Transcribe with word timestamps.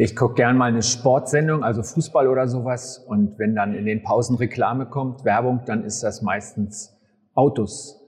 Ich 0.00 0.14
gucke 0.14 0.34
gern 0.34 0.56
mal 0.56 0.66
eine 0.66 0.84
Sportsendung, 0.84 1.64
also 1.64 1.82
Fußball 1.82 2.28
oder 2.28 2.46
sowas. 2.46 2.98
Und 2.98 3.36
wenn 3.40 3.56
dann 3.56 3.74
in 3.74 3.84
den 3.84 4.04
Pausen 4.04 4.36
Reklame 4.36 4.86
kommt, 4.86 5.24
Werbung, 5.24 5.62
dann 5.66 5.82
ist 5.82 6.04
das 6.04 6.22
meistens 6.22 6.96
Autos 7.34 8.00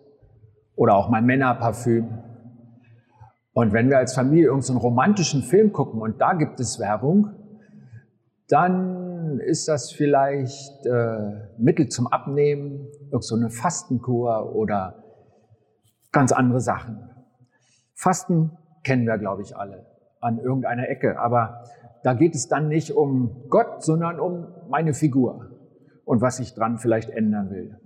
oder 0.76 0.94
auch 0.94 1.08
mal 1.08 1.20
Männerparfüm. 1.20 2.06
Und 3.54 3.72
wenn 3.72 3.90
wir 3.90 3.98
als 3.98 4.14
Familie 4.14 4.44
irgendeinen 4.44 4.76
so 4.76 4.78
romantischen 4.78 5.42
Film 5.42 5.72
gucken 5.72 6.00
und 6.00 6.20
da 6.20 6.34
gibt 6.34 6.60
es 6.60 6.78
Werbung, 6.78 7.30
dann 8.46 9.40
ist 9.40 9.66
das 9.66 9.90
vielleicht 9.90 10.86
äh, 10.86 11.48
Mittel 11.58 11.88
zum 11.88 12.06
Abnehmen, 12.06 12.86
irgend 13.10 13.24
so 13.24 13.34
eine 13.34 13.50
Fastenkur 13.50 14.54
oder 14.54 15.02
ganz 16.12 16.30
andere 16.30 16.60
Sachen. 16.60 17.10
Fasten 17.96 18.56
kennen 18.84 19.06
wir, 19.06 19.18
glaube 19.18 19.42
ich, 19.42 19.56
alle 19.56 19.90
an 20.20 20.38
irgendeiner 20.38 20.88
Ecke. 20.88 21.18
Aber 21.18 21.64
da 22.02 22.14
geht 22.14 22.34
es 22.34 22.48
dann 22.48 22.68
nicht 22.68 22.92
um 22.92 23.44
Gott, 23.48 23.82
sondern 23.82 24.20
um 24.20 24.48
meine 24.68 24.94
Figur 24.94 25.50
und 26.04 26.20
was 26.20 26.40
ich 26.40 26.54
dran 26.54 26.78
vielleicht 26.78 27.10
ändern 27.10 27.50
will. 27.50 27.78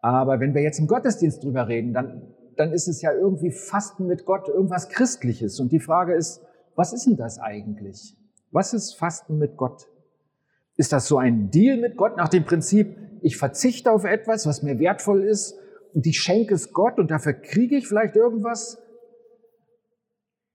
Aber 0.00 0.40
wenn 0.40 0.54
wir 0.54 0.62
jetzt 0.62 0.78
im 0.78 0.86
Gottesdienst 0.86 1.44
drüber 1.44 1.68
reden, 1.68 1.92
dann, 1.92 2.34
dann 2.56 2.72
ist 2.72 2.88
es 2.88 3.02
ja 3.02 3.12
irgendwie 3.12 3.50
Fasten 3.50 4.06
mit 4.06 4.24
Gott 4.24 4.48
irgendwas 4.48 4.88
Christliches. 4.88 5.60
Und 5.60 5.72
die 5.72 5.80
Frage 5.80 6.14
ist, 6.14 6.42
was 6.74 6.92
ist 6.92 7.06
denn 7.06 7.16
das 7.16 7.38
eigentlich? 7.38 8.16
Was 8.50 8.72
ist 8.72 8.94
Fasten 8.94 9.38
mit 9.38 9.56
Gott? 9.56 9.86
Ist 10.76 10.92
das 10.92 11.06
so 11.06 11.18
ein 11.18 11.50
Deal 11.50 11.76
mit 11.76 11.96
Gott 11.96 12.16
nach 12.16 12.28
dem 12.28 12.44
Prinzip, 12.44 12.96
ich 13.20 13.36
verzichte 13.36 13.92
auf 13.92 14.04
etwas, 14.04 14.46
was 14.46 14.62
mir 14.62 14.78
wertvoll 14.78 15.22
ist 15.22 15.58
und 15.92 16.06
ich 16.06 16.18
schenke 16.20 16.54
es 16.54 16.72
Gott 16.72 16.98
und 16.98 17.10
dafür 17.10 17.34
kriege 17.34 17.76
ich 17.76 17.86
vielleicht 17.86 18.16
irgendwas? 18.16 18.78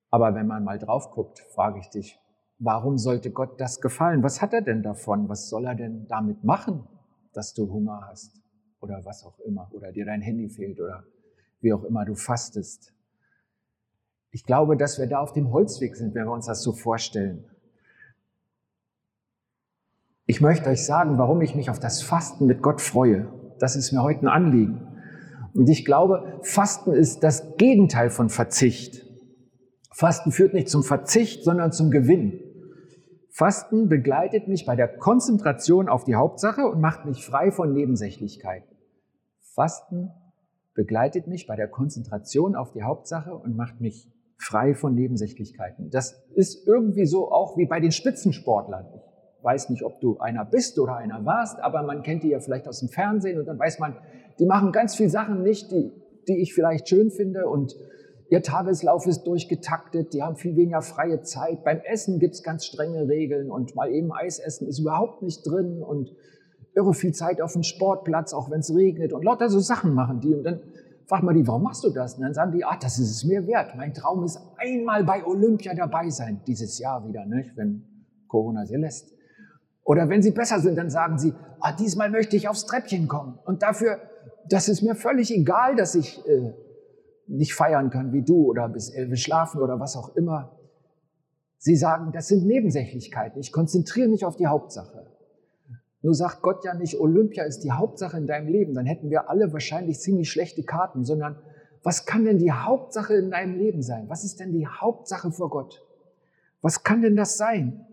Aber 0.10 0.34
wenn 0.34 0.48
man 0.48 0.64
mal 0.64 0.80
drauf 0.80 1.12
guckt, 1.12 1.40
frage 1.54 1.80
ich 1.80 1.90
dich, 1.90 2.20
warum 2.60 2.98
sollte 2.98 3.32
Gott 3.32 3.60
das 3.60 3.82
gefallen? 3.82 4.24
Was 4.24 4.42
hat 4.42 4.54
er 4.54 4.62
denn 4.62 4.84
davon? 4.84 5.30
Was 5.30 5.50
soll 5.50 5.66
er 5.66 5.76
denn 5.76 6.08
damit 6.08 6.44
machen, 6.44 6.88
dass 7.34 7.54
du 7.54 7.72
Hunger 7.72 8.08
hast 8.10 8.42
oder 8.80 9.04
was 9.06 9.26
auch 9.26 9.40
immer 9.40 9.70
oder 9.74 9.92
dir 9.92 10.06
dein 10.06 10.22
Handy 10.22 10.50
fehlt 10.50 10.80
oder 10.80 11.04
wie 11.62 11.74
auch 11.74 11.84
immer 11.84 12.06
du 12.06 12.16
fastest? 12.16 12.94
Ich 14.32 14.46
glaube, 14.46 14.76
dass 14.76 15.00
wir 15.00 15.08
da 15.08 15.20
auf 15.20 15.34
dem 15.34 15.52
Holzweg 15.52 15.96
sind, 15.96 16.14
wenn 16.14 16.26
wir 16.26 16.34
uns 16.34 16.48
das 16.48 16.62
so 16.62 16.74
vorstellen. 16.74 17.46
Ich 20.26 20.42
möchte 20.42 20.70
euch 20.70 20.86
sagen, 20.86 21.18
warum 21.18 21.42
ich 21.42 21.56
mich 21.56 21.70
auf 21.70 21.80
das 21.80 22.02
Fasten 22.02 22.46
mit 22.48 22.62
Gott 22.62 22.82
freue. 22.82 23.32
Das 23.60 23.76
ist 23.76 23.92
mir 23.92 24.02
heute 24.02 24.22
ein 24.22 24.28
Anliegen. 24.28 24.82
Und 25.54 25.70
ich 25.70 25.86
glaube, 25.86 26.40
Fasten 26.42 26.92
ist 26.92 27.24
das 27.24 27.56
Gegenteil 27.58 28.10
von 28.10 28.30
Verzicht. 28.30 29.05
Fasten 29.96 30.34
führt 30.34 30.54
nicht 30.54 30.68
zum 30.68 30.84
Verzicht, 30.84 31.46
sondern 31.46 31.72
zum 31.72 31.90
Gewinn. 31.90 32.42
Fasten 33.30 33.88
begleitet 33.88 34.50
mich 34.50 34.66
bei 34.66 34.76
der 34.76 34.90
Konzentration 34.90 35.88
auf 35.88 36.04
die 36.04 36.16
Hauptsache 36.16 36.68
und 36.68 36.82
macht 36.82 37.06
mich 37.06 37.26
frei 37.26 37.50
von 37.50 37.72
Nebensächlichkeiten. 37.72 38.76
Fasten 39.40 40.12
begleitet 40.74 41.28
mich 41.28 41.48
bei 41.48 41.56
der 41.56 41.70
Konzentration 41.70 42.58
auf 42.58 42.74
die 42.74 42.84
Hauptsache 42.84 43.34
und 43.34 43.56
macht 43.56 43.80
mich 43.80 44.12
frei 44.38 44.76
von 44.76 44.96
Nebensächlichkeiten. 44.96 45.90
Das 45.92 46.22
ist 46.34 46.68
irgendwie 46.68 47.06
so 47.06 47.32
auch 47.32 47.56
wie 47.56 47.66
bei 47.66 47.80
den 47.80 47.94
Spitzensportlern. 47.94 48.88
Ich 49.38 49.44
weiß 49.46 49.70
nicht, 49.70 49.84
ob 49.84 50.02
du 50.02 50.18
einer 50.18 50.44
bist 50.44 50.78
oder 50.78 50.98
einer 50.98 51.24
warst, 51.24 51.58
aber 51.62 51.84
man 51.84 52.04
kennt 52.04 52.24
die 52.24 52.32
ja 52.32 52.42
vielleicht 52.42 52.68
aus 52.68 52.82
dem 52.82 52.90
Fernsehen 52.90 53.40
und 53.40 53.46
dann 53.46 53.58
weiß 53.58 53.80
man, 53.80 53.96
die 54.40 54.46
machen 54.46 54.74
ganz 54.74 54.94
viele 54.94 55.10
Sachen 55.10 55.42
nicht, 55.42 55.72
die, 55.72 55.94
die 56.28 56.42
ich 56.42 56.54
vielleicht 56.54 56.90
schön 56.90 57.12
finde 57.12 57.48
und 57.48 57.78
Ihr 58.30 58.42
Tageslauf 58.42 59.06
ist 59.06 59.24
durchgetaktet, 59.24 60.14
die 60.14 60.24
haben 60.24 60.36
viel 60.36 60.56
weniger 60.56 60.82
freie 60.82 61.22
Zeit. 61.22 61.64
Beim 61.64 61.80
Essen 61.82 62.20
gibt's 62.20 62.42
ganz 62.42 62.66
strenge 62.66 63.08
Regeln 63.08 63.52
und 63.52 63.76
mal 63.76 63.92
eben 63.92 64.12
Eis 64.12 64.40
essen 64.40 64.68
ist 64.68 64.80
überhaupt 64.80 65.22
nicht 65.22 65.46
drin 65.46 65.84
und 65.84 66.16
irre 66.74 66.94
viel 66.94 67.14
Zeit 67.14 67.40
auf 67.40 67.54
dem 67.54 67.64
Sportplatz, 67.64 68.34
auch 68.34 68.50
wenn 68.50 68.60
es 68.60 68.74
regnet 68.74 69.14
und 69.14 69.24
lauter 69.24 69.50
so 69.50 69.60
Sachen 69.60 69.94
machen 69.94 70.22
die. 70.22 70.34
Und 70.34 70.44
dann 70.44 70.60
fragt 71.06 71.24
man 71.24 71.36
die, 71.36 71.48
warum 71.48 71.64
machst 71.64 71.84
du 71.84 71.92
das? 71.92 72.16
Und 72.16 72.24
dann 72.24 72.34
sagen 72.34 72.52
die, 72.52 72.66
ah, 72.66 72.78
das 72.82 72.98
ist 72.98 73.12
es 73.12 73.24
mir 73.26 73.46
wert. 73.46 73.76
Mein 73.76 73.94
Traum 73.94 74.24
ist 74.24 74.40
einmal 74.58 75.04
bei 75.04 75.24
Olympia 75.24 75.76
dabei 75.76 76.10
sein, 76.10 76.42
dieses 76.48 76.80
Jahr 76.80 77.08
wieder, 77.08 77.26
nicht? 77.28 77.56
wenn 77.56 77.84
Corona 78.28 78.66
sie 78.66 78.76
lässt. 78.76 79.14
Oder 79.84 80.10
wenn 80.10 80.24
sie 80.24 80.32
besser 80.32 80.60
sind, 80.60 80.78
dann 80.78 80.90
sagen 80.90 81.20
sie, 81.20 81.34
ah, 81.60 81.72
diesmal 81.72 82.10
möchte 82.10 82.36
ich 82.36 82.50
aufs 82.50 82.66
Treppchen 82.66 83.08
kommen. 83.08 83.38
Und 83.46 83.62
dafür, 83.62 84.00
das 84.50 84.68
ist 84.68 84.82
mir 84.82 84.96
völlig 84.96 85.32
egal, 85.32 85.76
dass 85.76 85.94
ich 85.94 86.28
äh, 86.28 86.54
nicht 87.28 87.54
feiern 87.54 87.90
kann 87.90 88.14
wie 88.14 88.22
du 88.22 88.46
oder 88.46 88.70
bis 88.70 88.90
elf 88.90 89.18
schlafen 89.18 89.62
oder 89.62 89.80
was 89.80 89.96
auch 89.96 90.16
immer. 90.16 90.58
Sie 91.58 91.76
sagen, 91.76 92.12
das 92.12 92.28
sind 92.28 92.46
Nebensächlichkeiten. 92.46 93.40
Ich 93.40 93.52
konzentriere 93.52 94.08
mich 94.08 94.26
auf 94.26 94.36
die 94.36 94.48
Hauptsache. 94.48 95.08
Nur 96.02 96.14
sagt 96.14 96.44
Gott 96.44 96.64
ja 96.64 96.76
nicht, 96.76 97.00
Olympia 97.00 97.46
ist 97.46 97.62
die 97.62 97.72
Hauptsache 97.72 98.18
in 98.18 98.28
deinem 98.28 98.48
Leben. 98.48 98.76
Dann 98.76 98.86
hätten 98.86 99.10
wir 99.10 99.30
alle 99.30 99.52
wahrscheinlich 99.52 100.00
ziemlich 100.00 100.30
schlechte 100.30 100.64
Karten, 100.64 101.04
sondern 101.04 101.38
was 101.82 102.06
kann 102.06 102.26
denn 102.26 102.38
die 102.38 102.52
Hauptsache 102.52 103.16
in 103.16 103.32
deinem 103.32 103.58
Leben 103.58 103.82
sein? 103.82 104.08
Was 104.08 104.24
ist 104.24 104.40
denn 104.40 104.52
die 104.52 104.68
Hauptsache 104.68 105.32
vor 105.32 105.50
Gott? 105.50 105.84
Was 106.62 106.84
kann 106.84 107.02
denn 107.02 107.16
das 107.16 107.38
sein? 107.38 107.86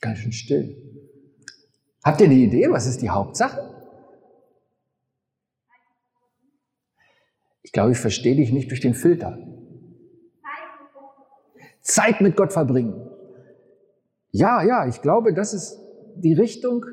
Ganz 0.00 0.18
schön 0.18 0.32
still. 0.32 0.91
Habt 2.04 2.20
ihr 2.20 2.26
eine 2.26 2.34
Idee, 2.34 2.70
was 2.70 2.86
ist 2.86 3.00
die 3.00 3.10
Hauptsache? 3.10 3.68
Ich 7.62 7.72
glaube, 7.72 7.92
ich 7.92 7.98
verstehe 7.98 8.36
dich 8.36 8.52
nicht 8.52 8.70
durch 8.70 8.80
den 8.80 8.94
Filter. 8.94 9.38
Zeit 11.80 12.20
mit 12.20 12.36
Gott 12.36 12.52
verbringen. 12.52 13.08
Ja, 14.30 14.62
ja, 14.62 14.86
ich 14.86 15.02
glaube, 15.02 15.32
das 15.32 15.54
ist 15.54 15.78
die 16.16 16.32
Richtung. 16.32 16.84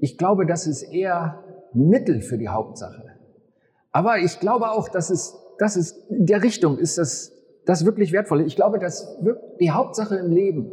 Ich 0.00 0.18
glaube, 0.18 0.46
das 0.46 0.66
ist 0.66 0.82
eher 0.82 1.42
Mittel 1.72 2.20
für 2.20 2.38
die 2.38 2.48
Hauptsache. 2.48 3.02
Aber 3.90 4.18
ich 4.18 4.40
glaube 4.40 4.70
auch, 4.70 4.88
dass 4.88 5.10
es, 5.10 5.36
dass 5.58 5.76
es 5.76 5.92
in 6.08 6.26
der 6.26 6.42
Richtung 6.42 6.78
ist 6.78 6.98
das, 6.98 7.32
das 7.66 7.84
wirklich 7.84 8.12
wertvoll. 8.12 8.42
Ich 8.42 8.56
glaube, 8.56 8.78
dass 8.78 9.18
die 9.60 9.70
Hauptsache 9.70 10.16
im 10.16 10.30
Leben 10.30 10.70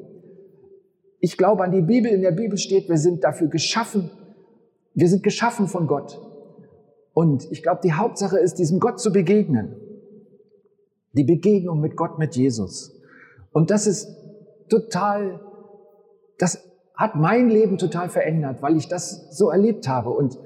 ich 1.20 1.38
glaube 1.38 1.64
an 1.64 1.72
die 1.72 1.82
Bibel. 1.82 2.12
In 2.12 2.22
der 2.22 2.32
Bibel 2.32 2.58
steht, 2.58 2.90
wir 2.90 2.98
sind 2.98 3.24
dafür 3.24 3.48
geschaffen. 3.48 4.10
Wir 4.94 5.08
sind 5.08 5.24
geschaffen 5.24 5.68
von 5.68 5.88
Gott. 5.88 6.20
Und 7.14 7.52
ich 7.52 7.64
glaube, 7.64 7.82
die 7.84 7.94
Hauptsache 7.94 8.38
ist, 8.38 8.60
diesem 8.60 8.80
Gott 8.80 9.00
zu 9.00 9.12
begegnen. 9.12 9.76
Die 11.14 11.24
Begegnung 11.24 11.82
mit 11.82 11.96
Gott, 11.96 12.18
mit 12.20 12.36
Jesus. 12.36 12.96
Und 13.52 13.72
das 13.72 13.88
ist 13.88 14.08
total, 14.70 15.42
das 16.38 16.64
hat 16.96 17.16
mein 17.16 17.50
Leben 17.50 17.78
total 17.78 18.10
verändert, 18.10 18.62
weil 18.62 18.78
ich 18.78 18.88
das 18.88 19.36
so 19.36 19.50
erlebt 19.50 19.88
habe. 19.88 20.12
Und 20.12 20.38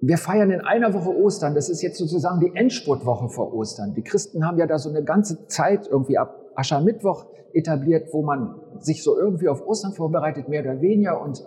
wir 0.00 0.18
feiern 0.18 0.50
in 0.50 0.60
einer 0.60 0.92
Woche 0.92 1.16
Ostern. 1.16 1.54
Das 1.54 1.68
ist 1.68 1.80
jetzt 1.80 1.96
sozusagen 1.96 2.40
die 2.40 2.54
Endspurtwoche 2.54 3.28
vor 3.28 3.54
Ostern. 3.54 3.94
Die 3.94 4.02
Christen 4.02 4.44
haben 4.44 4.58
ja 4.58 4.66
da 4.66 4.78
so 4.78 4.90
eine 4.90 5.04
ganze 5.04 5.46
Zeit 5.46 5.86
irgendwie 5.86 6.18
ab 6.18 6.41
Aschermittwoch 6.54 7.26
etabliert, 7.52 8.08
wo 8.12 8.22
man 8.22 8.60
sich 8.80 9.02
so 9.02 9.18
irgendwie 9.18 9.48
auf 9.48 9.66
Ostern 9.66 9.92
vorbereitet, 9.92 10.48
mehr 10.48 10.62
oder 10.62 10.80
weniger. 10.80 11.22
Und 11.22 11.44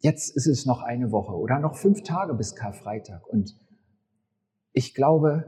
jetzt 0.00 0.36
ist 0.36 0.46
es 0.46 0.66
noch 0.66 0.82
eine 0.82 1.10
Woche 1.10 1.34
oder 1.36 1.58
noch 1.58 1.76
fünf 1.76 2.02
Tage 2.02 2.34
bis 2.34 2.54
Karfreitag. 2.54 3.26
Und 3.26 3.56
ich 4.72 4.94
glaube, 4.94 5.44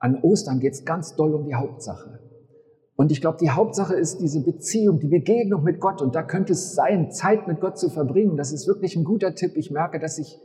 an 0.00 0.22
Ostern 0.22 0.60
geht 0.60 0.74
es 0.74 0.84
ganz 0.84 1.16
doll 1.16 1.34
um 1.34 1.44
die 1.44 1.54
Hauptsache. 1.54 2.20
Und 2.96 3.12
ich 3.12 3.20
glaube, 3.20 3.38
die 3.40 3.50
Hauptsache 3.50 3.94
ist 3.94 4.20
diese 4.20 4.42
Beziehung, 4.42 4.98
die 4.98 5.06
Begegnung 5.06 5.62
mit 5.62 5.80
Gott. 5.80 6.02
Und 6.02 6.16
da 6.16 6.22
könnte 6.24 6.52
es 6.52 6.74
sein, 6.74 7.12
Zeit 7.12 7.46
mit 7.46 7.60
Gott 7.60 7.78
zu 7.78 7.90
verbringen. 7.90 8.36
Das 8.36 8.52
ist 8.52 8.66
wirklich 8.66 8.96
ein 8.96 9.04
guter 9.04 9.36
Tipp. 9.36 9.52
Ich 9.54 9.70
merke, 9.70 10.00
dass 10.00 10.18
ich 10.18 10.36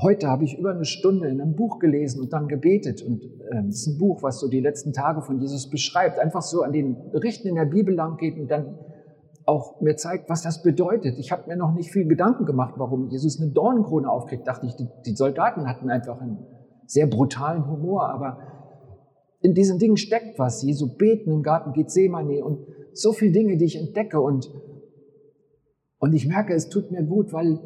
Heute 0.00 0.28
habe 0.28 0.44
ich 0.44 0.56
über 0.56 0.70
eine 0.70 0.84
Stunde 0.84 1.28
in 1.28 1.40
einem 1.40 1.56
Buch 1.56 1.80
gelesen 1.80 2.20
und 2.20 2.32
dann 2.32 2.46
gebetet. 2.46 3.02
Und 3.02 3.24
äh, 3.24 3.66
es 3.68 3.80
ist 3.80 3.86
ein 3.88 3.98
Buch, 3.98 4.22
was 4.22 4.38
so 4.38 4.48
die 4.48 4.60
letzten 4.60 4.92
Tage 4.92 5.22
von 5.22 5.40
Jesus 5.40 5.68
beschreibt. 5.68 6.20
Einfach 6.20 6.42
so 6.42 6.62
an 6.62 6.72
den 6.72 7.10
Berichten 7.10 7.48
in 7.48 7.56
der 7.56 7.64
Bibel 7.64 7.94
lang 7.94 8.16
geht 8.16 8.38
und 8.38 8.48
dann 8.48 8.78
auch 9.44 9.80
mir 9.80 9.96
zeigt, 9.96 10.30
was 10.30 10.42
das 10.42 10.62
bedeutet. 10.62 11.18
Ich 11.18 11.32
habe 11.32 11.48
mir 11.48 11.56
noch 11.56 11.72
nicht 11.72 11.90
viel 11.90 12.06
Gedanken 12.06 12.44
gemacht, 12.44 12.74
warum 12.76 13.08
Jesus 13.08 13.40
eine 13.40 13.50
Dornenkrone 13.50 14.08
aufkriegt. 14.08 14.46
Dachte 14.46 14.66
ich, 14.66 14.76
die, 14.76 14.86
die 15.04 15.16
Soldaten 15.16 15.66
hatten 15.66 15.90
einfach 15.90 16.20
einen 16.20 16.46
sehr 16.86 17.08
brutalen 17.08 17.68
Humor. 17.68 18.08
Aber 18.10 18.38
in 19.40 19.54
diesen 19.54 19.80
Dingen 19.80 19.96
steckt 19.96 20.38
was. 20.38 20.62
Jesu 20.62 20.96
beten 20.96 21.32
im 21.32 21.42
Garten 21.42 21.72
Gethsemane 21.72 22.44
und 22.44 22.68
so 22.92 23.12
viele 23.12 23.32
Dinge, 23.32 23.56
die 23.56 23.64
ich 23.64 23.76
entdecke. 23.76 24.20
Und, 24.20 24.48
und 25.98 26.12
ich 26.12 26.28
merke, 26.28 26.54
es 26.54 26.68
tut 26.68 26.92
mir 26.92 27.02
gut, 27.02 27.32
weil 27.32 27.58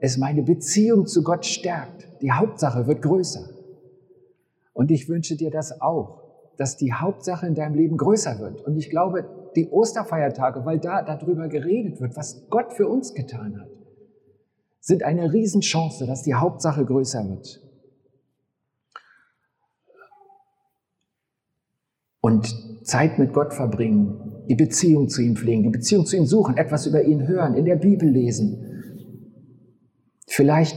es 0.00 0.18
meine 0.18 0.42
Beziehung 0.42 1.06
zu 1.06 1.22
Gott 1.22 1.46
stärkt. 1.46 2.08
Die 2.22 2.32
Hauptsache 2.32 2.86
wird 2.86 3.02
größer. 3.02 3.48
Und 4.72 4.90
ich 4.90 5.08
wünsche 5.08 5.36
dir 5.36 5.50
das 5.50 5.80
auch, 5.80 6.22
dass 6.56 6.76
die 6.76 6.92
Hauptsache 6.92 7.46
in 7.46 7.54
deinem 7.54 7.74
Leben 7.74 7.96
größer 7.96 8.38
wird. 8.38 8.62
Und 8.62 8.76
ich 8.76 8.90
glaube, 8.90 9.28
die 9.56 9.68
Osterfeiertage, 9.68 10.64
weil 10.64 10.78
da 10.78 11.02
darüber 11.02 11.48
geredet 11.48 12.00
wird, 12.00 12.16
was 12.16 12.46
Gott 12.50 12.72
für 12.72 12.88
uns 12.88 13.14
getan 13.14 13.60
hat, 13.60 13.68
sind 14.80 15.02
eine 15.02 15.32
Riesenchance, 15.32 16.06
dass 16.06 16.22
die 16.22 16.34
Hauptsache 16.34 16.84
größer 16.84 17.28
wird. 17.28 17.62
Und 22.20 22.86
Zeit 22.86 23.18
mit 23.18 23.32
Gott 23.32 23.54
verbringen, 23.54 24.44
die 24.48 24.54
Beziehung 24.54 25.08
zu 25.08 25.22
ihm 25.22 25.36
pflegen, 25.36 25.62
die 25.64 25.70
Beziehung 25.70 26.06
zu 26.06 26.16
ihm 26.16 26.26
suchen, 26.26 26.56
etwas 26.56 26.86
über 26.86 27.02
ihn 27.02 27.26
hören, 27.26 27.54
in 27.54 27.64
der 27.64 27.76
Bibel 27.76 28.08
lesen, 28.08 28.75
vielleicht 30.36 30.76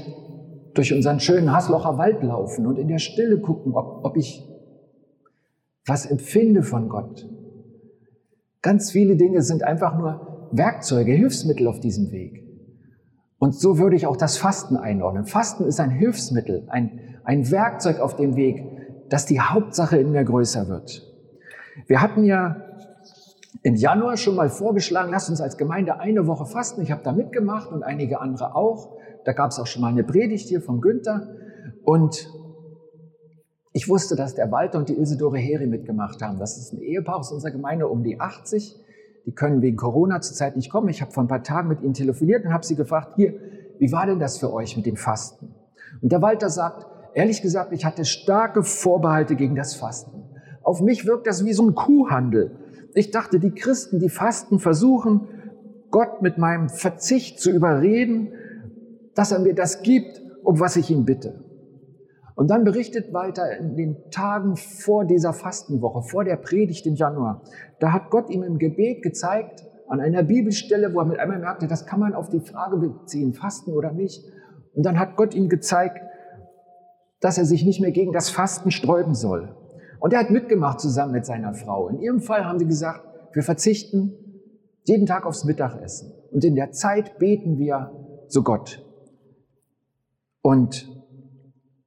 durch 0.73 0.93
unseren 0.93 1.19
schönen 1.19 1.51
Haslocher 1.51 1.97
Wald 1.97 2.23
laufen 2.23 2.65
und 2.65 2.79
in 2.79 2.87
der 2.87 2.99
Stille 2.99 3.41
gucken, 3.41 3.73
ob, 3.73 4.05
ob 4.05 4.15
ich 4.15 4.47
was 5.85 6.05
empfinde 6.05 6.63
von 6.63 6.87
Gott. 6.87 7.27
Ganz 8.61 8.91
viele 8.91 9.17
Dinge 9.17 9.41
sind 9.41 9.63
einfach 9.63 9.97
nur 9.97 10.49
Werkzeuge, 10.53 11.11
Hilfsmittel 11.11 11.67
auf 11.67 11.81
diesem 11.81 12.11
Weg. 12.11 12.45
Und 13.37 13.53
so 13.53 13.77
würde 13.77 13.97
ich 13.97 14.07
auch 14.07 14.15
das 14.15 14.37
Fasten 14.37 14.77
einordnen. 14.77 15.25
Fasten 15.25 15.65
ist 15.65 15.81
ein 15.81 15.91
Hilfsmittel, 15.91 16.65
ein, 16.69 17.17
ein 17.25 17.51
Werkzeug 17.51 17.99
auf 17.99 18.15
dem 18.15 18.37
Weg, 18.37 18.63
dass 19.09 19.25
die 19.25 19.41
Hauptsache 19.41 19.97
in 19.97 20.11
mir 20.11 20.23
größer 20.23 20.69
wird. 20.69 21.05
Wir 21.87 22.01
hatten 22.01 22.23
ja 22.23 22.63
im 23.63 23.75
Januar 23.75 24.15
schon 24.15 24.35
mal 24.35 24.49
vorgeschlagen, 24.49 25.11
lasst 25.11 25.29
uns 25.29 25.41
als 25.41 25.57
Gemeinde 25.57 25.99
eine 25.99 26.27
Woche 26.27 26.45
fasten. 26.45 26.81
Ich 26.81 26.91
habe 26.91 27.03
da 27.03 27.11
mitgemacht 27.11 27.71
und 27.71 27.83
einige 27.83 28.21
andere 28.21 28.55
auch. 28.55 28.98
Da 29.29 29.33
gab 29.33 29.51
es 29.51 29.59
auch 29.59 29.67
schon 29.67 29.83
mal 29.83 29.89
eine 29.89 30.03
Predigt 30.03 30.49
hier 30.49 30.59
vom 30.59 30.81
Günther. 30.81 31.35
Und 31.83 32.33
ich 33.73 33.87
wusste, 33.87 34.15
dass 34.15 34.33
der 34.33 34.51
Walter 34.51 34.79
und 34.79 34.89
die 34.89 34.99
Isidore 34.99 35.37
Heri 35.37 35.67
mitgemacht 35.67 36.23
haben. 36.23 36.39
Das 36.39 36.57
ist 36.57 36.73
ein 36.73 36.81
Ehepaar 36.81 37.17
aus 37.17 37.31
unserer 37.31 37.51
Gemeinde 37.51 37.87
um 37.87 38.01
die 38.01 38.19
80. 38.19 38.75
Die 39.27 39.31
können 39.31 39.61
wegen 39.61 39.77
Corona 39.77 40.19
zurzeit 40.19 40.55
nicht 40.55 40.71
kommen. 40.71 40.89
Ich 40.89 41.03
habe 41.03 41.11
vor 41.11 41.21
ein 41.21 41.27
paar 41.27 41.43
Tagen 41.43 41.67
mit 41.67 41.83
ihnen 41.83 41.93
telefoniert 41.93 42.43
und 42.43 42.51
habe 42.51 42.65
sie 42.65 42.75
gefragt, 42.75 43.17
hier, 43.17 43.35
wie 43.77 43.91
war 43.91 44.07
denn 44.07 44.17
das 44.17 44.39
für 44.39 44.51
euch 44.51 44.75
mit 44.75 44.87
dem 44.87 44.95
Fasten? 44.95 45.53
Und 46.01 46.11
der 46.11 46.23
Walter 46.23 46.49
sagt, 46.49 46.87
ehrlich 47.13 47.43
gesagt, 47.43 47.71
ich 47.71 47.85
hatte 47.85 48.05
starke 48.05 48.63
Vorbehalte 48.63 49.35
gegen 49.35 49.53
das 49.53 49.75
Fasten. 49.75 50.23
Auf 50.63 50.81
mich 50.81 51.05
wirkt 51.05 51.27
das 51.27 51.45
wie 51.45 51.53
so 51.53 51.69
ein 51.69 51.75
Kuhhandel. 51.75 52.57
Ich 52.95 53.11
dachte, 53.11 53.39
die 53.39 53.51
Christen, 53.51 53.99
die 53.99 54.09
fasten, 54.09 54.57
versuchen, 54.57 55.27
Gott 55.91 56.23
mit 56.23 56.39
meinem 56.39 56.69
Verzicht 56.69 57.39
zu 57.39 57.51
überreden, 57.51 58.33
dass 59.15 59.31
er 59.31 59.39
mir 59.39 59.55
das 59.55 59.81
gibt, 59.81 60.21
um 60.43 60.59
was 60.59 60.75
ich 60.75 60.89
ihn 60.89 61.05
bitte. 61.05 61.43
Und 62.35 62.49
dann 62.49 62.63
berichtet 62.63 63.13
weiter 63.13 63.57
in 63.57 63.75
den 63.75 64.09
Tagen 64.11 64.55
vor 64.55 65.03
dieser 65.03 65.33
Fastenwoche, 65.33 66.03
vor 66.03 66.23
der 66.23 66.37
Predigt 66.37 66.85
im 66.85 66.95
Januar, 66.95 67.41
da 67.79 67.91
hat 67.91 68.09
Gott 68.11 68.29
ihm 68.29 68.43
im 68.43 68.57
Gebet 68.57 69.01
gezeigt, 69.01 69.65
an 69.89 69.99
einer 69.99 70.23
Bibelstelle, 70.23 70.93
wo 70.93 70.99
er 70.99 71.05
mit 71.05 71.19
einmal 71.19 71.39
merkte, 71.39 71.67
das 71.67 71.85
kann 71.85 71.99
man 71.99 72.13
auf 72.13 72.29
die 72.29 72.39
Frage 72.39 72.77
beziehen, 72.77 73.33
fasten 73.33 73.73
oder 73.73 73.91
nicht. 73.91 74.23
Und 74.73 74.85
dann 74.85 74.99
hat 74.99 75.17
Gott 75.17 75.33
ihm 75.33 75.49
gezeigt, 75.49 75.99
dass 77.19 77.37
er 77.37 77.45
sich 77.45 77.65
nicht 77.65 77.81
mehr 77.81 77.91
gegen 77.91 78.13
das 78.13 78.29
Fasten 78.29 78.71
sträuben 78.71 79.15
soll. 79.15 79.55
Und 79.99 80.13
er 80.13 80.19
hat 80.19 80.29
mitgemacht 80.29 80.79
zusammen 80.79 81.11
mit 81.11 81.25
seiner 81.25 81.53
Frau. 81.53 81.89
In 81.89 81.99
ihrem 81.99 82.21
Fall 82.21 82.45
haben 82.45 82.59
sie 82.59 82.67
gesagt, 82.67 83.01
wir 83.33 83.43
verzichten 83.43 84.13
jeden 84.85 85.05
Tag 85.05 85.25
aufs 85.25 85.43
Mittagessen. 85.43 86.13
Und 86.31 86.45
in 86.45 86.55
der 86.55 86.71
Zeit 86.71 87.17
beten 87.19 87.57
wir 87.57 87.91
zu 88.27 88.43
Gott. 88.43 88.85
Und 90.41 90.87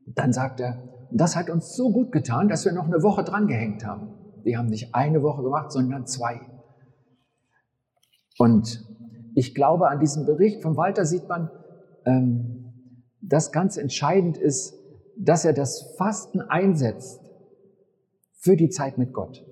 dann 0.07 0.33
sagt 0.33 0.61
er, 0.61 0.83
das 1.11 1.37
hat 1.37 1.51
uns 1.51 1.75
so 1.75 1.93
gut 1.93 2.13
getan, 2.13 2.49
dass 2.49 2.65
wir 2.65 2.73
noch 2.73 2.87
eine 2.87 3.03
Woche 3.03 3.25
dran 3.25 3.47
gehängt 3.47 3.85
haben. 3.85 4.15
Wir 4.43 4.59
haben 4.59 4.69
nicht 4.69 4.95
eine 4.95 5.23
Woche 5.23 5.43
gemacht, 5.43 5.73
sondern 5.73 6.07
zwei. 6.07 6.41
Und 8.39 8.85
ich 9.35 9.55
glaube, 9.55 9.89
an 9.89 10.01
diesem 10.01 10.27
Bericht 10.27 10.63
von 10.63 10.77
Walter 10.77 11.05
sieht 11.05 11.29
man, 11.29 11.51
ähm, 12.05 12.73
dass 13.21 13.53
ganz 13.53 13.77
entscheidend 13.77 14.37
ist, 14.37 14.75
dass 15.17 15.45
er 15.45 15.53
das 15.53 15.95
Fasten 15.97 16.41
einsetzt 16.41 17.21
für 18.33 18.57
die 18.57 18.71
Zeit 18.71 18.99
mit 18.99 19.13
Gott. 19.13 19.45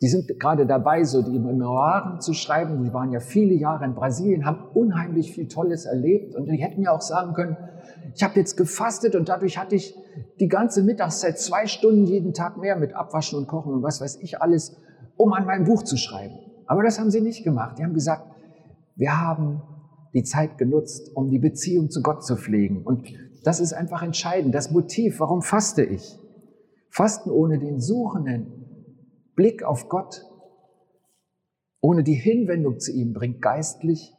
Die 0.00 0.08
sind 0.08 0.40
gerade 0.40 0.66
dabei, 0.66 1.04
so 1.04 1.20
die 1.20 1.38
Memoiren 1.38 2.20
zu 2.20 2.32
schreiben. 2.32 2.82
Die 2.82 2.92
waren 2.92 3.12
ja 3.12 3.20
viele 3.20 3.52
Jahre 3.52 3.84
in 3.84 3.94
Brasilien, 3.94 4.46
haben 4.46 4.64
unheimlich 4.72 5.32
viel 5.32 5.46
Tolles 5.46 5.84
erlebt 5.84 6.34
und 6.34 6.46
die 6.46 6.56
hätten 6.56 6.82
ja 6.82 6.92
auch 6.92 7.02
sagen 7.02 7.34
können, 7.34 7.56
ich 8.14 8.22
habe 8.22 8.38
jetzt 8.40 8.56
gefastet 8.56 9.14
und 9.14 9.28
dadurch 9.28 9.58
hatte 9.58 9.74
ich 9.74 9.94
die 10.40 10.48
ganze 10.48 10.82
Mittagszeit 10.82 11.38
zwei 11.38 11.66
Stunden 11.66 12.06
jeden 12.06 12.32
Tag 12.32 12.56
mehr 12.56 12.76
mit 12.76 12.94
Abwaschen 12.94 13.38
und 13.38 13.46
Kochen 13.46 13.74
und 13.74 13.82
was 13.82 14.00
weiß 14.00 14.16
ich 14.22 14.40
alles, 14.40 14.76
um 15.16 15.34
an 15.34 15.44
meinem 15.44 15.64
Buch 15.64 15.82
zu 15.82 15.96
schreiben. 15.96 16.38
Aber 16.66 16.82
das 16.82 16.98
haben 16.98 17.10
sie 17.10 17.20
nicht 17.20 17.44
gemacht. 17.44 17.78
Die 17.78 17.84
haben 17.84 17.94
gesagt, 17.94 18.24
wir 18.96 19.20
haben 19.20 19.62
die 20.14 20.22
Zeit 20.22 20.56
genutzt, 20.56 21.10
um 21.14 21.30
die 21.30 21.38
Beziehung 21.38 21.90
zu 21.90 22.02
Gott 22.02 22.24
zu 22.24 22.36
pflegen. 22.36 22.82
Und 22.84 23.06
das 23.44 23.60
ist 23.60 23.72
einfach 23.72 24.02
entscheidend. 24.02 24.54
Das 24.54 24.70
Motiv, 24.70 25.20
warum 25.20 25.42
faste 25.42 25.82
ich? 25.82 26.18
Fasten 26.88 27.30
ohne 27.30 27.58
den 27.58 27.80
suchenden 27.80 28.69
Blick 29.40 29.62
auf 29.62 29.88
Gott, 29.88 30.26
ohne 31.80 32.04
die 32.04 32.12
Hinwendung 32.12 32.78
zu 32.78 32.92
ihm, 32.92 33.14
bringt 33.14 33.40
geistlich 33.40 34.14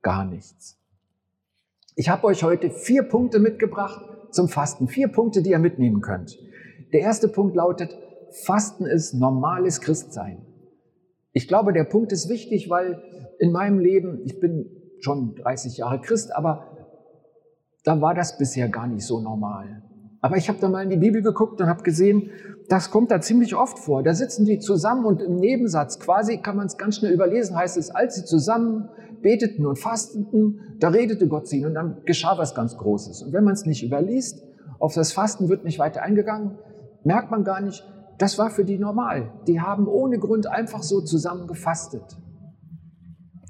gar 0.00 0.24
nichts. 0.24 0.78
Ich 1.96 2.08
habe 2.08 2.28
euch 2.28 2.44
heute 2.44 2.70
vier 2.70 3.02
Punkte 3.02 3.40
mitgebracht 3.40 4.00
zum 4.30 4.46
Fasten. 4.46 4.86
Vier 4.86 5.08
Punkte, 5.08 5.42
die 5.42 5.50
ihr 5.50 5.58
mitnehmen 5.58 6.00
könnt. 6.02 6.38
Der 6.92 7.00
erste 7.00 7.26
Punkt 7.26 7.56
lautet, 7.56 7.98
Fasten 8.44 8.86
ist 8.86 9.12
normales 9.12 9.80
Christsein. 9.80 10.46
Ich 11.32 11.48
glaube, 11.48 11.72
der 11.72 11.82
Punkt 11.82 12.12
ist 12.12 12.28
wichtig, 12.28 12.70
weil 12.70 13.02
in 13.40 13.50
meinem 13.50 13.80
Leben, 13.80 14.20
ich 14.24 14.38
bin 14.38 14.70
schon 15.00 15.34
30 15.34 15.78
Jahre 15.78 16.00
Christ, 16.00 16.32
aber 16.32 16.76
da 17.82 18.00
war 18.00 18.14
das 18.14 18.38
bisher 18.38 18.68
gar 18.68 18.86
nicht 18.86 19.04
so 19.04 19.18
normal. 19.18 19.82
Aber 20.22 20.36
ich 20.36 20.48
habe 20.48 20.58
da 20.60 20.68
mal 20.68 20.82
in 20.82 20.90
die 20.90 20.96
Bibel 20.96 21.22
geguckt 21.22 21.60
und 21.60 21.66
habe 21.66 21.82
gesehen, 21.82 22.30
das 22.68 22.90
kommt 22.90 23.10
da 23.10 23.20
ziemlich 23.20 23.56
oft 23.56 23.78
vor. 23.78 24.02
Da 24.02 24.14
sitzen 24.14 24.44
die 24.44 24.58
zusammen 24.58 25.04
und 25.04 25.22
im 25.22 25.36
Nebensatz, 25.36 25.98
quasi 25.98 26.38
kann 26.38 26.56
man 26.56 26.66
es 26.66 26.76
ganz 26.76 26.96
schnell 26.96 27.12
überlesen, 27.12 27.56
heißt 27.56 27.76
es, 27.76 27.90
als 27.90 28.16
sie 28.16 28.24
zusammen 28.24 28.88
beteten 29.22 29.66
und 29.66 29.78
fasteten, 29.78 30.60
da 30.78 30.88
redete 30.88 31.26
Gott 31.26 31.48
zu 31.48 31.56
ihnen 31.56 31.66
und 31.66 31.74
dann 31.74 32.02
geschah 32.04 32.38
was 32.38 32.54
ganz 32.54 32.76
Großes. 32.76 33.22
Und 33.22 33.32
wenn 33.32 33.44
man 33.44 33.54
es 33.54 33.66
nicht 33.66 33.82
überliest, 33.82 34.42
auf 34.78 34.94
das 34.94 35.12
Fasten 35.12 35.48
wird 35.48 35.64
nicht 35.64 35.78
weiter 35.78 36.02
eingegangen, 36.02 36.58
merkt 37.04 37.30
man 37.30 37.44
gar 37.44 37.60
nicht, 37.60 37.84
das 38.18 38.38
war 38.38 38.50
für 38.50 38.64
die 38.64 38.78
normal. 38.78 39.32
Die 39.46 39.60
haben 39.60 39.88
ohne 39.88 40.18
Grund 40.18 40.46
einfach 40.46 40.82
so 40.82 41.00
zusammen 41.00 41.46
gefastet. 41.46 42.18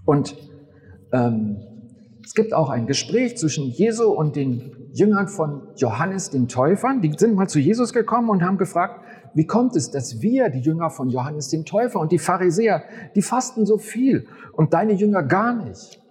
Und 0.07 0.37
ähm, 1.13 1.59
es 2.25 2.35
gibt 2.35 2.55
auch 2.55 2.71
ein 2.71 2.87
Gespräch 2.87 3.37
zwischen 3.37 3.65
Jesu 3.67 4.11
und 4.11 4.37
den 4.37 4.80
Jüngern 4.93 5.29
von 5.29 5.69
Johannes 5.77 6.31
den 6.31 6.49
Täufern. 6.49 7.01
Die 7.01 7.13
sind 7.17 7.35
mal 7.35 7.49
zu 7.49 7.59
Jesus 7.59 7.93
gekommen 7.93 8.29
und 8.29 8.43
haben 8.43 8.59
gefragt, 8.59 9.05
wie 9.35 9.47
kommt 9.47 9.77
es, 9.77 9.91
dass 9.91 10.21
wir, 10.21 10.49
die 10.49 10.61
Jünger 10.61 10.91
von 10.91 11.09
Johannes 11.09 11.49
dem 11.49 11.65
Täufer 11.65 12.01
und 12.01 12.13
die 12.13 12.19
Pharisäer, 12.19 12.83
die 13.15 13.23
fasten 13.23 13.67
so 13.67 13.79
viel 13.79 14.27
und 14.53 14.75
deine 14.75 14.93
Jünger 14.93 15.23
gar 15.23 15.55
nicht? 15.55 16.03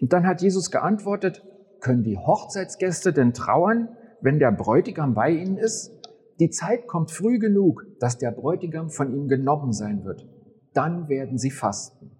Und 0.00 0.12
dann 0.12 0.26
hat 0.26 0.42
Jesus 0.42 0.70
geantwortet, 0.70 1.44
können 1.80 2.04
die 2.04 2.18
Hochzeitsgäste 2.18 3.12
denn 3.12 3.34
trauern, 3.34 3.88
wenn 4.20 4.38
der 4.38 4.52
Bräutigam 4.52 5.14
bei 5.14 5.30
ihnen 5.30 5.56
ist? 5.56 5.92
Die 6.40 6.50
Zeit 6.50 6.86
kommt 6.86 7.10
früh 7.10 7.38
genug, 7.38 7.84
dass 7.98 8.18
der 8.18 8.30
Bräutigam 8.30 8.90
von 8.90 9.12
ihnen 9.12 9.28
genommen 9.28 9.72
sein 9.72 10.04
wird. 10.04 10.28
Dann 10.72 11.08
werden 11.08 11.38
sie 11.38 11.50
fasten. 11.50 12.12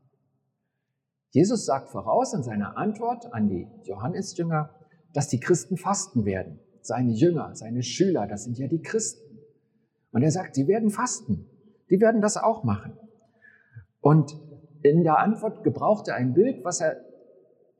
Jesus 1.31 1.67
sagt 1.67 1.91
voraus 1.91 2.35
in 2.35 2.43
seiner 2.43 2.77
Antwort 2.77 3.33
an 3.33 3.49
die 3.49 3.69
Johannesjünger, 3.85 4.71
dass 5.13 5.29
die 5.29 5.41
Christen 5.41 5.77
fasten 5.77 6.25
werden. 6.25 6.59
Seine 6.81 7.13
Jünger, 7.13 7.55
seine 7.55 7.83
Schüler, 7.83 8.27
das 8.27 8.45
sind 8.45 8.59
ja 8.59 8.67
die 8.67 8.81
Christen. 8.81 9.39
Und 10.13 10.23
er 10.23 10.31
sagt, 10.31 10.55
sie 10.55 10.67
werden 10.67 10.91
fasten. 10.91 11.47
Die 11.91 12.01
werden 12.01 12.21
das 12.21 12.37
auch 12.37 12.65
machen. 12.65 12.99
Und 14.01 14.37
in 14.83 15.03
der 15.03 15.19
Antwort 15.19 15.65
gebraucht 15.65 16.09
er 16.09 16.15
ein 16.15 16.35
Bild, 16.35 16.65
was 16.65 16.81
er 16.81 17.05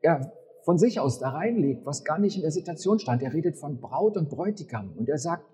ja, 0.03 0.33
von 0.65 0.79
sich 0.79 1.01
aus 1.01 1.19
da 1.19 1.31
reinlegt, 1.31 1.87
was 1.87 2.05
gar 2.05 2.19
nicht 2.19 2.37
in 2.37 2.43
der 2.43 2.51
Situation 2.51 2.99
stand. 2.99 3.23
Er 3.23 3.33
redet 3.33 3.57
von 3.57 3.81
Braut 3.81 4.17
und 4.17 4.29
Bräutigam. 4.29 4.93
Und 4.97 5.09
er 5.09 5.19
sagt, 5.19 5.45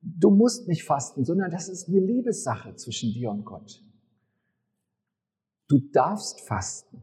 du 0.00 0.30
musst 0.30 0.68
nicht 0.68 0.84
fasten, 0.84 1.24
sondern 1.24 1.50
das 1.50 1.68
ist 1.68 1.88
eine 1.88 2.00
Liebessache 2.00 2.74
zwischen 2.76 3.12
dir 3.12 3.30
und 3.30 3.44
Gott. 3.44 3.82
Du 5.68 5.78
darfst 5.92 6.40
fasten. 6.40 7.02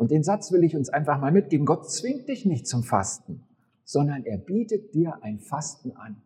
Und 0.00 0.10
den 0.10 0.22
Satz 0.22 0.50
will 0.50 0.64
ich 0.64 0.74
uns 0.74 0.88
einfach 0.88 1.20
mal 1.20 1.30
mitgeben. 1.30 1.66
Gott 1.66 1.90
zwingt 1.90 2.26
dich 2.26 2.46
nicht 2.46 2.66
zum 2.66 2.82
Fasten, 2.82 3.46
sondern 3.84 4.24
er 4.24 4.38
bietet 4.38 4.94
dir 4.94 5.18
ein 5.20 5.40
Fasten 5.40 5.92
an. 5.92 6.22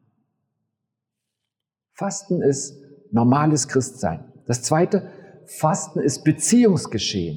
Fasten 1.93 2.41
ist 2.41 2.81
normales 3.11 3.67
Christsein. 3.67 4.33
Das 4.47 4.63
zweite, 4.63 5.11
Fasten 5.47 5.99
ist 5.99 6.23
Beziehungsgeschehen. 6.23 7.37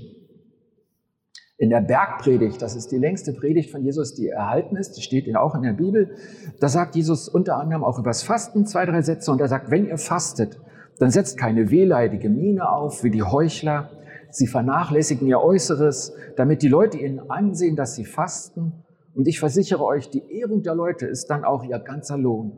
In 1.57 1.71
der 1.71 1.81
Bergpredigt, 1.81 2.61
das 2.61 2.75
ist 2.75 2.91
die 2.91 2.99
längste 2.99 3.33
Predigt 3.33 3.71
von 3.71 3.83
Jesus, 3.83 4.13
die 4.13 4.27
erhalten 4.27 4.75
ist, 4.75 4.91
die 4.91 5.01
steht 5.01 5.35
auch 5.35 5.55
in 5.55 5.63
der 5.63 5.73
Bibel, 5.73 6.17
da 6.59 6.69
sagt 6.69 6.95
Jesus 6.95 7.27
unter 7.27 7.55
anderem 7.55 7.83
auch 7.83 7.97
übers 7.97 8.21
Fasten 8.21 8.67
zwei, 8.67 8.85
drei 8.85 9.01
Sätze 9.01 9.31
und 9.31 9.41
er 9.41 9.47
sagt, 9.47 9.71
wenn 9.71 9.87
ihr 9.87 9.97
fastet, 9.97 10.59
dann 10.99 11.09
setzt 11.09 11.39
keine 11.39 11.71
wehleidige 11.71 12.29
Miene 12.29 12.69
auf 12.69 13.03
wie 13.03 13.09
die 13.09 13.23
Heuchler, 13.23 13.89
sie 14.31 14.47
vernachlässigen 14.47 15.27
ihr 15.27 15.41
Äußeres, 15.41 16.13
damit 16.35 16.61
die 16.61 16.67
Leute 16.67 16.97
ihnen 16.97 17.29
ansehen, 17.29 17.75
dass 17.75 17.95
sie 17.95 18.05
fasten. 18.05 18.83
Und 19.13 19.27
ich 19.27 19.39
versichere 19.39 19.83
euch, 19.83 20.09
die 20.09 20.39
Ehrung 20.39 20.63
der 20.63 20.75
Leute 20.75 21.07
ist 21.07 21.27
dann 21.27 21.43
auch 21.43 21.63
ihr 21.63 21.79
ganzer 21.79 22.17
Lohn. 22.17 22.57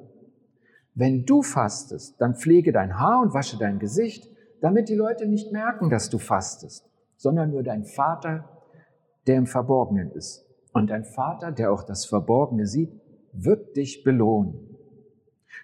Wenn 0.96 1.26
du 1.26 1.42
fastest, 1.42 2.20
dann 2.20 2.36
pflege 2.36 2.72
dein 2.72 3.00
Haar 3.00 3.22
und 3.22 3.34
wasche 3.34 3.58
dein 3.58 3.80
Gesicht, 3.80 4.30
damit 4.62 4.90
die 4.90 4.96
Leute 4.96 5.28
nicht 5.28 5.52
merken, 5.52 5.90
dass 5.90 6.10
du 6.10 6.18
fastest, 6.18 6.90
sondern 7.16 7.52
nur 7.52 7.64
dein 7.64 7.86
Vater, 7.86 8.50
der 9.28 9.38
im 9.38 9.46
Verborgenen 9.46 10.12
ist. 10.12 10.46
Und 10.74 10.90
dein 10.90 11.06
Vater, 11.06 11.52
der 11.52 11.72
auch 11.72 11.84
das 11.84 12.06
Verborgene 12.06 12.66
sieht, 12.66 12.92
wird 13.32 13.78
dich 13.78 14.04
belohnen. 14.04 14.76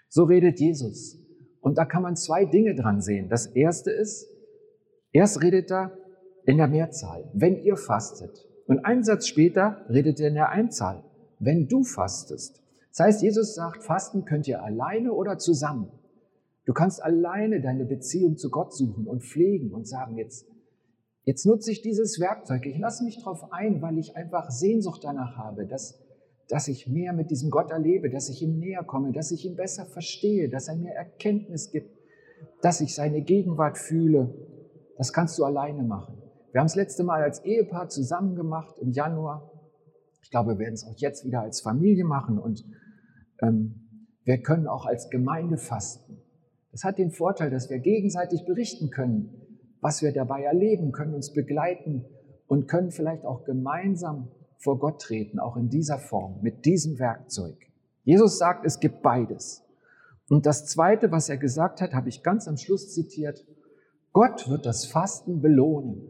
So 0.08 0.24
redet 0.24 0.60
Jesus. 0.60 1.20
Und 1.60 1.78
da 1.78 1.86
kann 1.86 2.04
man 2.04 2.16
zwei 2.16 2.46
Dinge 2.46 2.76
dran 2.76 3.02
sehen. 3.02 3.28
Das 3.28 3.48
erste 3.48 3.92
ist, 3.92 4.30
erst 5.16 5.42
redet 5.42 5.72
er 5.72 5.98
in 6.46 6.58
der 6.58 6.68
Mehrzahl, 6.68 7.30
wenn 7.34 7.56
ihr 7.64 7.78
fastet. 7.78 8.48
Und 8.68 8.86
einen 8.86 9.04
Satz 9.04 9.28
später 9.28 9.86
redet 9.90 10.20
er 10.20 10.28
in 10.28 10.36
der 10.36 10.50
Einzahl, 10.50 11.04
wenn 11.40 11.68
du 11.68 11.84
fastest. 11.84 12.62
Das 12.90 13.06
heißt, 13.06 13.24
Jesus 13.24 13.56
sagt, 13.56 13.84
Fasten 13.84 14.26
könnt 14.26 14.48
ihr 14.48 14.62
alleine 14.62 15.14
oder 15.14 15.38
zusammen. 15.38 15.92
Du 16.66 16.74
kannst 16.74 17.02
alleine 17.02 17.62
deine 17.62 17.86
Beziehung 17.86 18.38
zu 18.38 18.50
Gott 18.50 18.74
suchen 18.74 19.08
und 19.08 19.24
pflegen 19.24 19.72
und 19.72 19.88
sagen, 19.88 20.18
jetzt, 20.18 20.48
jetzt 21.24 21.46
nutze 21.46 21.72
ich 21.72 21.82
dieses 21.82 22.20
Werkzeug, 22.20 22.66
ich 22.66 22.78
lasse 22.78 23.04
mich 23.04 23.18
darauf 23.20 23.54
ein, 23.54 23.82
weil 23.82 23.98
ich 23.98 24.18
einfach 24.18 24.50
Sehnsucht 24.50 25.04
danach 25.04 25.38
habe, 25.38 25.66
dass, 25.66 26.02
dass 26.50 26.68
ich 26.68 26.88
mehr 26.88 27.14
mit 27.14 27.30
diesem 27.30 27.52
Gott 27.52 27.72
erlebe, 27.72 28.10
dass 28.10 28.30
ich 28.30 28.42
ihm 28.42 28.58
näher 28.58 28.84
komme, 28.84 29.12
dass 29.12 29.32
ich 29.32 29.46
ihn 29.46 29.56
besser 29.56 29.86
verstehe, 29.86 30.50
dass 30.50 30.68
er 30.68 30.76
mir 30.76 30.92
Erkenntnis 30.92 31.72
gibt, 31.72 31.92
dass 32.62 32.82
ich 32.82 32.96
seine 32.96 33.22
Gegenwart 33.22 33.78
fühle. 33.78 34.34
Das 34.98 35.14
kannst 35.14 35.38
du 35.38 35.46
alleine 35.46 35.84
machen. 35.84 36.22
Wir 36.52 36.62
haben 36.62 36.68
es 36.68 36.76
letzte 36.76 37.04
Mal 37.04 37.22
als 37.22 37.44
Ehepaar 37.44 37.90
zusammen 37.90 38.36
gemacht 38.36 38.78
im 38.80 38.92
Januar. 38.92 39.52
Ich 40.22 40.32
glaube, 40.32 40.54
wir 40.54 40.60
werden 40.60 40.74
es 40.74 40.86
auch 40.86 40.98
jetzt 40.98 41.26
wieder 41.26 41.42
als 41.42 41.62
Familie 41.62 42.06
machen 42.06 42.40
und 42.40 42.66
ähm, 43.42 43.86
wir 44.24 44.42
können 44.42 44.68
auch 44.68 44.86
als 44.86 45.10
Gemeinde 45.10 45.58
fasten. 45.58 46.22
Das 46.72 46.84
hat 46.84 46.98
den 46.98 47.12
Vorteil, 47.12 47.52
dass 47.52 47.70
wir 47.70 47.80
gegenseitig 47.80 48.46
berichten 48.46 48.90
können, 48.90 49.30
was 49.82 50.02
wir 50.02 50.12
dabei 50.12 50.44
erleben, 50.44 50.92
können 50.92 51.14
uns 51.14 51.34
begleiten 51.34 52.06
und 52.48 52.68
können 52.68 52.92
vielleicht 52.92 53.26
auch 53.26 53.46
gemeinsam 53.46 54.32
vor 54.58 54.80
Gott 54.80 55.02
treten, 55.02 55.40
auch 55.40 55.58
in 55.58 55.70
dieser 55.70 56.00
Form, 56.00 56.42
mit 56.42 56.66
diesem 56.66 56.98
Werkzeug. 57.00 57.56
Jesus 58.04 58.38
sagt, 58.38 58.66
es 58.66 58.80
gibt 58.80 59.02
beides. 59.02 59.64
Und 60.30 60.46
das 60.46 60.66
Zweite, 60.66 61.12
was 61.12 61.30
er 61.30 61.38
gesagt 61.38 61.82
hat, 61.82 61.94
habe 61.94 62.10
ich 62.10 62.24
ganz 62.24 62.48
am 62.48 62.58
Schluss 62.58 62.94
zitiert. 62.94 63.46
Gott 64.16 64.48
wird 64.48 64.66
das 64.66 64.86
Fasten 64.86 65.42
belohnen. 65.42 66.10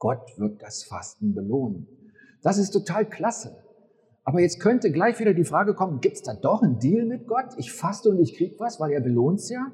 Gott 0.00 0.36
wird 0.36 0.60
das 0.60 0.82
Fasten 0.82 1.32
belohnen. 1.32 1.86
Das 2.42 2.58
ist 2.58 2.72
total 2.72 3.08
klasse. 3.08 3.62
Aber 4.24 4.40
jetzt 4.40 4.58
könnte 4.58 4.90
gleich 4.90 5.20
wieder 5.20 5.32
die 5.32 5.44
Frage 5.44 5.74
kommen, 5.74 6.00
gibt 6.00 6.16
es 6.16 6.22
da 6.22 6.34
doch 6.34 6.60
einen 6.60 6.80
Deal 6.80 7.06
mit 7.06 7.28
Gott? 7.28 7.54
Ich 7.56 7.70
faste 7.70 8.10
und 8.10 8.18
ich 8.18 8.36
kriege 8.36 8.58
was, 8.58 8.80
weil 8.80 8.90
er 8.90 9.00
belohnt 9.00 9.48
ja? 9.48 9.70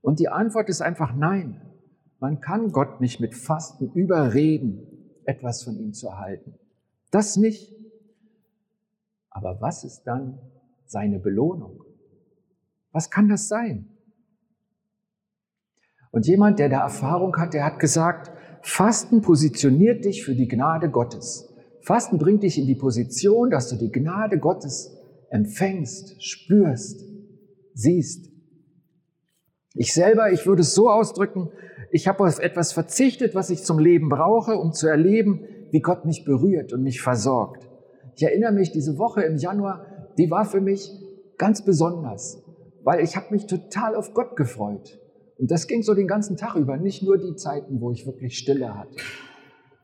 Und 0.00 0.18
die 0.18 0.30
Antwort 0.30 0.70
ist 0.70 0.80
einfach 0.80 1.14
nein. 1.14 1.60
Man 2.20 2.40
kann 2.40 2.72
Gott 2.72 3.02
nicht 3.02 3.20
mit 3.20 3.34
Fasten 3.34 3.92
überreden, 3.92 4.80
etwas 5.26 5.62
von 5.62 5.76
ihm 5.76 5.92
zu 5.92 6.06
erhalten. 6.06 6.54
Das 7.10 7.36
nicht. 7.36 7.76
Aber 9.28 9.60
was 9.60 9.84
ist 9.84 10.04
dann 10.04 10.38
seine 10.86 11.18
Belohnung? 11.18 11.84
Was 12.92 13.10
kann 13.10 13.28
das 13.28 13.48
sein? 13.48 13.90
Und 16.16 16.26
jemand, 16.26 16.58
der 16.58 16.70
da 16.70 16.80
Erfahrung 16.80 17.36
hat, 17.36 17.52
der 17.52 17.66
hat 17.66 17.78
gesagt, 17.78 18.30
Fasten 18.62 19.20
positioniert 19.20 20.06
dich 20.06 20.24
für 20.24 20.34
die 20.34 20.48
Gnade 20.48 20.88
Gottes. 20.88 21.54
Fasten 21.82 22.16
bringt 22.16 22.42
dich 22.42 22.56
in 22.56 22.64
die 22.64 22.74
Position, 22.74 23.50
dass 23.50 23.68
du 23.68 23.76
die 23.76 23.92
Gnade 23.92 24.38
Gottes 24.38 24.96
empfängst, 25.28 26.24
spürst, 26.24 27.04
siehst. 27.74 28.30
Ich 29.74 29.92
selber, 29.92 30.32
ich 30.32 30.46
würde 30.46 30.62
es 30.62 30.72
so 30.72 30.88
ausdrücken, 30.88 31.50
ich 31.90 32.08
habe 32.08 32.24
auf 32.24 32.38
etwas 32.38 32.72
verzichtet, 32.72 33.34
was 33.34 33.50
ich 33.50 33.62
zum 33.62 33.78
Leben 33.78 34.08
brauche, 34.08 34.56
um 34.56 34.72
zu 34.72 34.88
erleben, 34.88 35.44
wie 35.70 35.80
Gott 35.80 36.06
mich 36.06 36.24
berührt 36.24 36.72
und 36.72 36.82
mich 36.82 37.02
versorgt. 37.02 37.68
Ich 38.14 38.22
erinnere 38.22 38.52
mich, 38.52 38.72
diese 38.72 38.96
Woche 38.96 39.22
im 39.22 39.36
Januar, 39.36 39.84
die 40.16 40.30
war 40.30 40.46
für 40.46 40.62
mich 40.62 40.90
ganz 41.36 41.62
besonders, 41.62 42.42
weil 42.84 43.04
ich 43.04 43.16
habe 43.16 43.26
mich 43.32 43.44
total 43.44 43.94
auf 43.94 44.14
Gott 44.14 44.34
gefreut. 44.34 44.98
Und 45.38 45.50
das 45.50 45.66
ging 45.66 45.82
so 45.82 45.94
den 45.94 46.06
ganzen 46.06 46.36
Tag 46.36 46.56
über, 46.56 46.76
nicht 46.76 47.02
nur 47.02 47.18
die 47.18 47.34
Zeiten, 47.36 47.80
wo 47.80 47.90
ich 47.90 48.06
wirklich 48.06 48.38
Stille 48.38 48.76
hatte. 48.76 48.96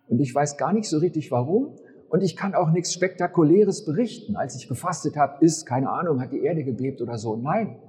Und 0.09 0.21
ich 0.21 0.35
weiß 0.35 0.57
gar 0.57 0.73
nicht 0.73 0.89
so 0.89 0.99
richtig 0.99 1.31
warum, 1.31 1.77
und 2.13 2.23
ich 2.23 2.37
kann 2.37 2.55
auch 2.55 2.71
nichts 2.71 2.93
Spektakuläres 2.93 3.87
berichten. 3.87 4.37
Als 4.37 4.55
ich 4.55 4.69
gefastet 4.69 5.17
habe, 5.17 5.43
ist, 5.43 5.65
keine 5.65 5.89
Ahnung, 5.89 6.21
hat 6.21 6.31
die 6.31 6.43
Erde 6.43 6.63
gebebt 6.63 7.01
oder 7.01 7.17
so. 7.17 7.37
Nein. 7.37 7.81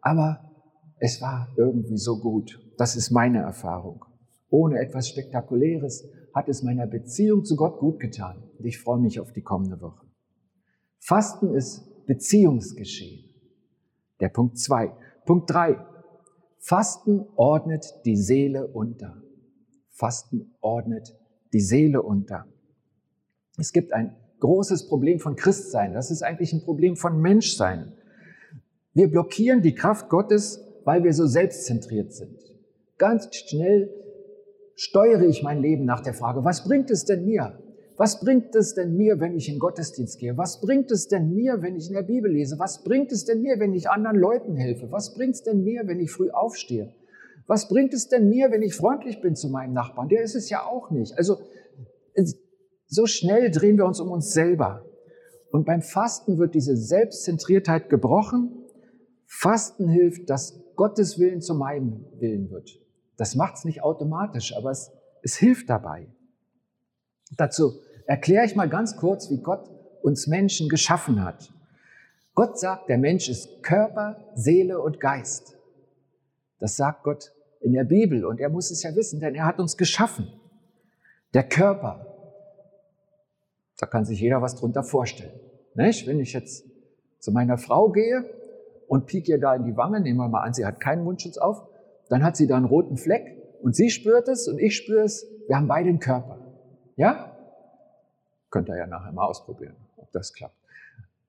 Aber 0.00 0.52
es 1.00 1.20
war 1.20 1.48
irgendwie 1.56 1.98
so 1.98 2.20
gut. 2.20 2.60
Das 2.76 2.94
ist 2.94 3.10
meine 3.10 3.38
Erfahrung. 3.38 4.04
Ohne 4.48 4.78
etwas 4.78 5.08
Spektakuläres 5.08 6.08
hat 6.32 6.48
es 6.48 6.62
meiner 6.62 6.86
Beziehung 6.86 7.44
zu 7.44 7.56
Gott 7.56 7.80
gut 7.80 7.98
getan. 7.98 8.44
Und 8.60 8.64
ich 8.64 8.78
freue 8.78 9.00
mich 9.00 9.18
auf 9.18 9.32
die 9.32 9.42
kommende 9.42 9.80
Woche. 9.80 10.06
Fasten 11.00 11.52
ist 11.52 12.06
Beziehungsgeschehen. 12.06 13.28
Der 14.20 14.28
Punkt 14.28 14.56
zwei. 14.60 14.92
Punkt 15.26 15.50
drei. 15.50 15.84
Fasten 16.58 17.26
ordnet 17.36 17.86
die 18.04 18.16
Seele 18.16 18.66
unter. 18.66 19.22
Fasten 19.90 20.54
ordnet 20.60 21.16
die 21.52 21.60
Seele 21.60 22.02
unter. 22.02 22.46
Es 23.56 23.72
gibt 23.72 23.92
ein 23.92 24.16
großes 24.40 24.88
Problem 24.88 25.18
von 25.18 25.36
Christsein. 25.36 25.94
Das 25.94 26.10
ist 26.10 26.22
eigentlich 26.22 26.52
ein 26.52 26.62
Problem 26.62 26.96
von 26.96 27.20
Menschsein. 27.20 27.92
Wir 28.94 29.10
blockieren 29.10 29.62
die 29.62 29.74
Kraft 29.74 30.08
Gottes, 30.08 30.64
weil 30.84 31.04
wir 31.04 31.12
so 31.12 31.26
selbstzentriert 31.26 32.12
sind. 32.12 32.38
Ganz 32.98 33.28
schnell 33.34 33.90
steuere 34.74 35.22
ich 35.22 35.42
mein 35.42 35.60
Leben 35.60 35.84
nach 35.84 36.00
der 36.00 36.14
Frage, 36.14 36.44
was 36.44 36.64
bringt 36.64 36.90
es 36.90 37.04
denn 37.04 37.24
mir? 37.24 37.58
Was 37.98 38.20
bringt 38.20 38.54
es 38.54 38.74
denn 38.74 38.96
mir, 38.96 39.18
wenn 39.18 39.34
ich 39.34 39.48
in 39.48 39.58
Gottesdienst 39.58 40.20
gehe? 40.20 40.36
Was 40.38 40.60
bringt 40.60 40.92
es 40.92 41.08
denn 41.08 41.34
mir, 41.34 41.62
wenn 41.62 41.74
ich 41.74 41.88
in 41.88 41.94
der 41.94 42.02
Bibel 42.02 42.30
lese? 42.30 42.56
Was 42.60 42.84
bringt 42.84 43.10
es 43.10 43.24
denn 43.24 43.42
mir, 43.42 43.58
wenn 43.58 43.74
ich 43.74 43.90
anderen 43.90 44.16
Leuten 44.16 44.54
helfe? 44.54 44.92
Was 44.92 45.14
bringt 45.14 45.34
es 45.34 45.42
denn 45.42 45.64
mir, 45.64 45.82
wenn 45.86 45.98
ich 45.98 46.12
früh 46.12 46.30
aufstehe? 46.30 46.94
Was 47.48 47.68
bringt 47.68 47.92
es 47.92 48.08
denn 48.08 48.28
mir, 48.28 48.52
wenn 48.52 48.62
ich 48.62 48.76
freundlich 48.76 49.20
bin 49.20 49.34
zu 49.34 49.48
meinem 49.48 49.72
Nachbarn? 49.72 50.08
Der 50.08 50.22
ist 50.22 50.36
es 50.36 50.48
ja 50.48 50.64
auch 50.64 50.90
nicht. 50.90 51.18
Also 51.18 51.38
so 52.86 53.06
schnell 53.06 53.50
drehen 53.50 53.76
wir 53.76 53.84
uns 53.84 53.98
um 53.98 54.12
uns 54.12 54.32
selber. 54.32 54.84
Und 55.50 55.66
beim 55.66 55.82
Fasten 55.82 56.38
wird 56.38 56.54
diese 56.54 56.76
Selbstzentriertheit 56.76 57.90
gebrochen. 57.90 58.64
Fasten 59.26 59.88
hilft, 59.88 60.30
dass 60.30 60.60
Gottes 60.76 61.18
Willen 61.18 61.40
zu 61.40 61.54
meinem 61.54 62.04
Willen 62.20 62.48
wird. 62.50 62.78
Das 63.16 63.34
macht 63.34 63.56
es 63.56 63.64
nicht 63.64 63.82
automatisch, 63.82 64.56
aber 64.56 64.70
es, 64.70 64.92
es 65.22 65.36
hilft 65.36 65.68
dabei. 65.68 66.06
Dazu 67.36 67.80
erkläre 68.08 68.46
ich 68.46 68.56
mal 68.56 68.68
ganz 68.68 68.96
kurz, 68.96 69.30
wie 69.30 69.38
Gott 69.38 69.70
uns 70.02 70.26
Menschen 70.26 70.68
geschaffen 70.68 71.22
hat. 71.22 71.52
Gott 72.34 72.58
sagt, 72.58 72.88
der 72.88 72.98
Mensch 72.98 73.28
ist 73.28 73.62
Körper, 73.62 74.16
Seele 74.34 74.80
und 74.80 74.98
Geist. 74.98 75.56
Das 76.58 76.76
sagt 76.76 77.04
Gott 77.04 77.32
in 77.60 77.72
der 77.74 77.84
Bibel 77.84 78.24
und 78.24 78.40
er 78.40 78.48
muss 78.48 78.70
es 78.70 78.82
ja 78.82 78.94
wissen, 78.96 79.20
denn 79.20 79.34
er 79.34 79.44
hat 79.44 79.60
uns 79.60 79.76
geschaffen. 79.76 80.32
Der 81.34 81.42
Körper, 81.42 82.06
da 83.78 83.86
kann 83.86 84.06
sich 84.06 84.20
jeder 84.20 84.40
was 84.40 84.56
drunter 84.56 84.82
vorstellen. 84.82 85.38
Nicht? 85.74 86.06
Wenn 86.06 86.18
ich 86.18 86.32
jetzt 86.32 86.64
zu 87.18 87.30
meiner 87.30 87.58
Frau 87.58 87.90
gehe 87.90 88.24
und 88.86 89.06
pieke 89.06 89.32
ihr 89.32 89.40
da 89.40 89.54
in 89.54 89.64
die 89.64 89.76
Wange, 89.76 90.00
nehmen 90.00 90.18
wir 90.18 90.28
mal 90.28 90.42
an, 90.42 90.54
sie 90.54 90.64
hat 90.64 90.80
keinen 90.80 91.04
Mundschutz 91.04 91.36
auf, 91.36 91.68
dann 92.08 92.24
hat 92.24 92.36
sie 92.36 92.46
da 92.46 92.56
einen 92.56 92.64
roten 92.64 92.96
Fleck 92.96 93.36
und 93.60 93.76
sie 93.76 93.90
spürt 93.90 94.28
es 94.28 94.48
und 94.48 94.58
ich 94.58 94.76
spüre 94.76 95.02
es. 95.02 95.26
Wir 95.46 95.56
haben 95.56 95.68
beide 95.68 95.90
einen 95.90 96.00
Körper. 96.00 96.38
Ja? 96.96 97.37
Könnt 98.50 98.68
ihr 98.68 98.76
ja 98.76 98.86
nachher 98.86 99.12
mal 99.12 99.26
ausprobieren, 99.26 99.76
ob 99.96 100.10
das 100.12 100.32
klappt. 100.32 100.56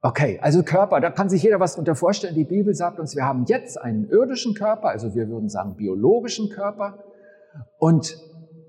Okay, 0.02 0.40
also 0.42 0.64
Körper, 0.64 1.02
da 1.02 1.10
kann 1.10 1.28
sich 1.28 1.44
jeder 1.44 1.60
was 1.60 1.76
drunter 1.76 1.96
vorstellen. 1.96 2.34
Die 2.34 2.46
Bibel 2.46 2.74
sagt 2.74 3.00
uns, 3.00 3.16
wir 3.18 3.26
haben 3.26 3.44
jetzt 3.46 3.78
einen 3.78 4.10
irdischen 4.10 4.54
Körper, 4.54 4.90
also 4.90 5.14
wir 5.14 5.28
würden 5.28 5.50
sagen 5.50 5.76
biologischen 5.76 6.50
Körper 6.50 7.04
und 7.80 8.18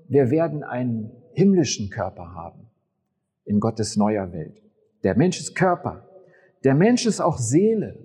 wir 0.09 0.29
werden 0.29 0.63
einen 0.63 1.11
himmlischen 1.33 1.89
Körper 1.89 2.33
haben 2.35 2.67
in 3.45 3.61
Gottes 3.61 3.95
neuer 3.95 4.33
Welt. 4.33 4.61
Der 5.03 5.15
Mensch 5.15 5.39
ist 5.39 5.55
Körper. 5.55 6.05
Der 6.65 6.75
Mensch 6.75 7.05
ist 7.05 7.21
auch 7.21 7.37
Seele. 7.37 7.97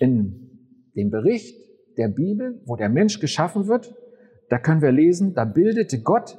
In 0.00 0.90
dem 0.96 1.10
Bericht 1.10 1.56
der 1.96 2.08
Bibel, 2.08 2.60
wo 2.66 2.74
der 2.74 2.88
Mensch 2.88 3.20
geschaffen 3.20 3.68
wird, 3.68 3.94
da 4.50 4.58
können 4.58 4.82
wir 4.82 4.92
lesen, 4.92 5.34
da 5.34 5.44
bildete 5.44 6.02
Gott, 6.02 6.38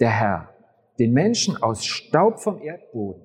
der 0.00 0.10
Herr, 0.10 0.51
den 0.98 1.12
Menschen 1.12 1.56
aus 1.56 1.84
Staub 1.84 2.40
vom 2.40 2.60
Erdboden. 2.60 3.22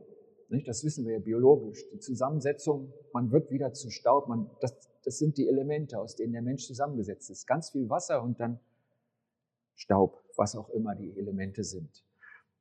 Das 0.65 0.83
wissen 0.83 1.05
wir 1.05 1.13
ja 1.13 1.19
biologisch. 1.19 1.83
Die 1.91 1.99
Zusammensetzung, 1.99 2.93
man 3.13 3.31
wird 3.31 3.51
wieder 3.51 3.73
zu 3.73 3.89
Staub. 3.89 4.27
Man, 4.29 4.49
das, 4.61 4.77
das 5.03 5.17
sind 5.17 5.37
die 5.37 5.47
Elemente, 5.47 5.99
aus 5.99 6.15
denen 6.15 6.33
der 6.33 6.41
Mensch 6.41 6.65
zusammengesetzt 6.65 7.29
ist. 7.29 7.45
Ganz 7.45 7.71
viel 7.71 7.89
Wasser 7.89 8.23
und 8.23 8.39
dann 8.39 8.59
Staub, 9.75 10.23
was 10.37 10.55
auch 10.55 10.69
immer 10.69 10.95
die 10.95 11.17
Elemente 11.17 11.63
sind. 11.63 12.03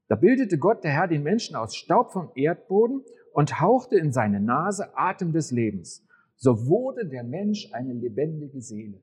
Da 0.08 0.16
bildete 0.16 0.58
Gott, 0.58 0.84
der 0.84 0.92
Herr, 0.92 1.08
den 1.08 1.22
Menschen 1.22 1.56
aus 1.56 1.74
Staub 1.76 2.12
vom 2.12 2.30
Erdboden 2.34 3.04
und 3.32 3.60
hauchte 3.60 3.96
in 3.98 4.12
seine 4.12 4.40
Nase 4.40 4.96
Atem 4.96 5.32
des 5.32 5.50
Lebens. 5.50 6.04
so 6.36 6.66
wurde 6.66 7.06
der 7.06 7.24
Mensch 7.24 7.72
eine 7.72 7.94
lebendige 7.94 8.60
Seele. 8.60 9.00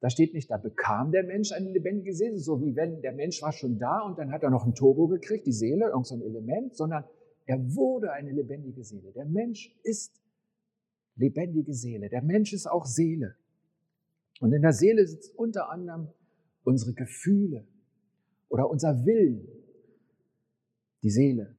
Da 0.00 0.10
steht 0.10 0.32
nicht, 0.32 0.50
da 0.50 0.56
bekam 0.58 1.10
der 1.10 1.24
Mensch 1.24 1.50
eine 1.52 1.70
lebendige 1.70 2.14
Seele, 2.14 2.38
so 2.38 2.60
wie 2.62 2.76
wenn 2.76 3.02
der 3.02 3.12
Mensch 3.12 3.42
war 3.42 3.52
schon 3.52 3.78
da 3.78 4.00
und 4.00 4.18
dann 4.18 4.30
hat 4.30 4.44
er 4.44 4.50
noch 4.50 4.64
ein 4.64 4.74
Turbo 4.74 5.08
gekriegt, 5.08 5.46
die 5.46 5.52
Seele, 5.52 5.86
irgendein 5.86 6.22
Element, 6.22 6.76
sondern 6.76 7.04
er 7.46 7.74
wurde 7.74 8.12
eine 8.12 8.30
lebendige 8.30 8.84
Seele. 8.84 9.10
Der 9.12 9.24
Mensch 9.24 9.74
ist 9.82 10.20
lebendige 11.16 11.74
Seele. 11.74 12.08
Der 12.08 12.22
Mensch 12.22 12.52
ist 12.52 12.66
auch 12.66 12.86
Seele. 12.86 13.36
Und 14.40 14.52
in 14.52 14.62
der 14.62 14.72
Seele 14.72 15.06
sitzt 15.06 15.36
unter 15.36 15.70
anderem 15.70 16.08
unsere 16.62 16.92
Gefühle 16.92 17.66
oder 18.48 18.70
unser 18.70 19.04
Willen, 19.04 19.48
die 21.02 21.10
Seele. 21.10 21.56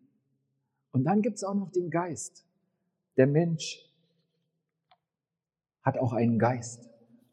Und 0.92 1.04
dann 1.04 1.22
gibt 1.22 1.38
es 1.38 1.44
auch 1.44 1.56
noch 1.56 1.72
den 1.72 1.90
Geist. 1.90 2.46
Der 3.18 3.28
Mensch 3.28 3.86
hat 5.82 5.98
auch 5.98 6.14
einen 6.14 6.40
Geist. 6.40 6.89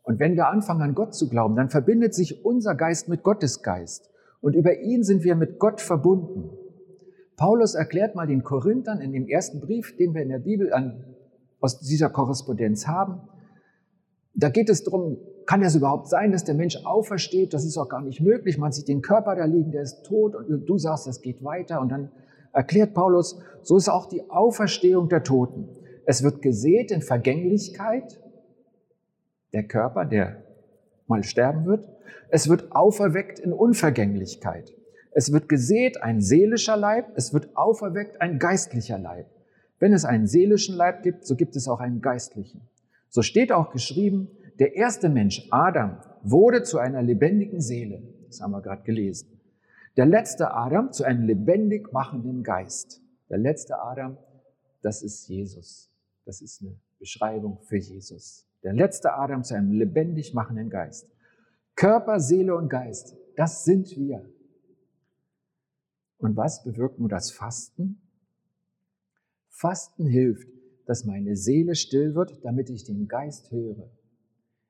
Und 0.06 0.20
wenn 0.20 0.36
wir 0.36 0.46
anfangen 0.46 0.82
an 0.82 0.94
Gott 0.94 1.16
zu 1.16 1.28
glauben, 1.28 1.56
dann 1.56 1.68
verbindet 1.68 2.14
sich 2.14 2.44
unser 2.44 2.76
Geist 2.76 3.08
mit 3.08 3.25
Gottes 3.25 3.64
Geist. 3.64 4.08
Und 4.40 4.54
über 4.54 4.78
ihn 4.78 5.02
sind 5.02 5.25
wir 5.25 5.34
mit 5.34 5.58
Gott 5.58 5.80
verbunden. 5.80 6.48
Paulus 7.36 7.75
erklärt 7.75 8.14
mal 8.14 8.28
den 8.28 8.44
Korinthern 8.44 9.00
in 9.00 9.12
dem 9.12 9.26
ersten 9.26 9.60
Brief, 9.60 9.96
den 9.96 10.14
wir 10.14 10.22
in 10.22 10.28
der 10.28 10.38
Bibel 10.38 10.72
an, 10.72 11.04
aus 11.58 11.80
dieser 11.80 12.08
Korrespondenz 12.08 12.86
haben. 12.86 13.20
Da 14.32 14.48
geht 14.48 14.70
es 14.70 14.84
darum, 14.84 15.18
kann 15.44 15.60
es 15.62 15.75
überhaupt 15.75 16.08
sein, 16.08 16.30
dass 16.30 16.44
der 16.44 16.54
Mensch 16.54 16.78
aufersteht? 16.84 17.52
Das 17.52 17.64
ist 17.64 17.76
auch 17.76 17.88
gar 17.88 18.00
nicht 18.00 18.20
möglich. 18.20 18.58
Man 18.58 18.70
sieht 18.70 18.86
den 18.86 19.02
Körper 19.02 19.34
da 19.34 19.44
liegen, 19.44 19.72
der 19.72 19.82
ist 19.82 20.04
tot 20.04 20.36
und 20.36 20.66
du 20.66 20.78
sagst, 20.78 21.08
das 21.08 21.20
geht 21.20 21.42
weiter. 21.42 21.80
Und 21.80 21.88
dann 21.88 22.12
erklärt 22.52 22.94
Paulus, 22.94 23.40
so 23.62 23.76
ist 23.76 23.88
auch 23.88 24.06
die 24.06 24.30
Auferstehung 24.30 25.08
der 25.08 25.25
Toten. 25.25 25.68
Es 26.04 26.22
wird 26.22 26.42
gesät 26.42 26.92
in 26.92 27.02
Vergänglichkeit, 27.02 28.20
der 29.56 29.64
Körper, 29.66 30.04
der 30.04 30.42
mal 31.06 31.25
sterben 31.25 31.64
wird. 31.64 31.88
Es 32.28 32.48
wird 32.48 32.72
auferweckt 32.72 33.38
in 33.38 33.54
Unvergänglichkeit. 33.54 34.75
Es 35.12 35.32
wird 35.32 35.48
gesät 35.48 36.02
ein 36.02 36.20
seelischer 36.20 36.76
Leib, 36.76 37.06
es 37.16 37.32
wird 37.32 37.56
auferweckt 37.56 38.20
ein 38.20 38.38
geistlicher 38.38 38.98
Leib. 38.98 39.26
Wenn 39.78 39.94
es 39.94 40.04
einen 40.04 40.26
seelischen 40.26 40.76
Leib 40.76 41.02
gibt, 41.02 41.26
so 41.26 41.36
gibt 41.36 41.56
es 41.56 41.68
auch 41.68 41.80
einen 41.80 42.02
geistlichen. 42.02 42.60
So 43.08 43.22
steht 43.22 43.50
auch 43.50 43.72
geschrieben, 43.72 44.28
der 44.58 44.76
erste 44.76 45.08
Mensch, 45.08 45.48
Adam, 45.50 45.96
wurde 46.22 46.62
zu 46.62 46.78
einer 46.78 47.02
lebendigen 47.02 47.62
Seele. 47.62 48.02
Das 48.26 48.42
haben 48.42 48.50
wir 48.50 48.60
gerade 48.60 48.82
gelesen. 48.82 49.40
Der 49.96 50.04
letzte 50.04 50.52
Adam 50.52 50.92
zu 50.92 51.04
einem 51.04 51.25
lebendig 51.25 51.94
machenden 51.94 52.42
Geist. 52.42 53.00
Der 53.30 53.38
letzte 53.38 53.80
Adam, 53.80 54.18
das 54.82 55.02
ist 55.02 55.28
Jesus. 55.28 55.90
Das 56.26 56.42
ist 56.42 56.60
eine 56.60 56.78
Beschreibung 56.98 57.58
für 57.62 57.78
Jesus. 57.78 58.46
Der 58.66 58.73
letzte 58.73 59.12
Adam 59.12 59.44
zu 59.44 59.54
einem 59.54 59.70
lebendig 59.70 60.35
machenden 60.35 60.70
Geist. 60.70 61.08
Körper, 61.76 62.18
Seele 62.18 62.56
und 62.56 62.68
Geist, 62.68 63.16
das 63.37 63.62
sind 63.64 63.96
wir. 63.96 64.28
Und 66.18 66.37
was 66.37 66.64
bewirkt 66.64 66.99
nur 66.99 67.08
das 67.08 67.30
Fasten? 67.30 68.02
Fasten 69.50 70.08
hilft, 70.08 70.49
dass 70.85 71.04
meine 71.04 71.37
Seele 71.37 71.76
still 71.76 72.16
wird, 72.16 72.44
damit 72.44 72.68
ich 72.68 72.82
den 72.82 73.06
Geist 73.06 73.52
höre. 73.52 73.88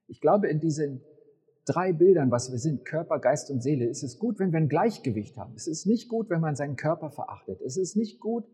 Ich 0.08 0.20
glaube, 0.20 0.48
in 0.48 0.60
diesen 0.60 1.00
drei 1.64 1.94
Bildern, 1.94 2.30
was 2.30 2.52
wir 2.52 2.58
sind, 2.58 2.84
Körper, 2.84 3.18
Geist 3.18 3.50
und 3.50 3.62
Seele, 3.62 3.86
ist 3.86 4.02
es 4.02 4.18
gut, 4.18 4.38
wenn 4.38 4.52
wir 4.52 4.58
ein 4.58 4.68
Gleichgewicht 4.68 5.38
haben. 5.38 5.54
Es 5.56 5.66
ist 5.66 5.86
nicht 5.86 6.10
gut, 6.10 6.28
wenn 6.28 6.42
man 6.42 6.54
seinen 6.54 6.76
Körper 6.76 7.10
verachtet. 7.10 7.62
Es 7.62 7.78
ist 7.78 7.96
nicht 7.96 8.20
gut, 8.20 8.44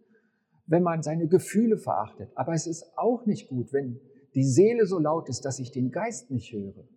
wenn 0.67 0.85
man 0.85 1.03
seine 1.03 1.27
Gefühle 1.27 1.79
verachtet. 1.79 2.31
Aber 2.37 2.53
es 2.53 2.69
ist 2.69 2.97
auch 2.97 3.27
nicht 3.27 3.49
gut, 3.49 3.73
wenn 3.73 3.99
die 4.35 4.45
Seele 4.45 4.87
so 4.87 4.99
laut 4.99 5.29
ist, 5.29 5.45
dass 5.45 5.59
ich 5.59 5.71
den 5.71 5.91
Geist 5.91 6.31
nicht 6.31 6.53
höre. 6.53 6.89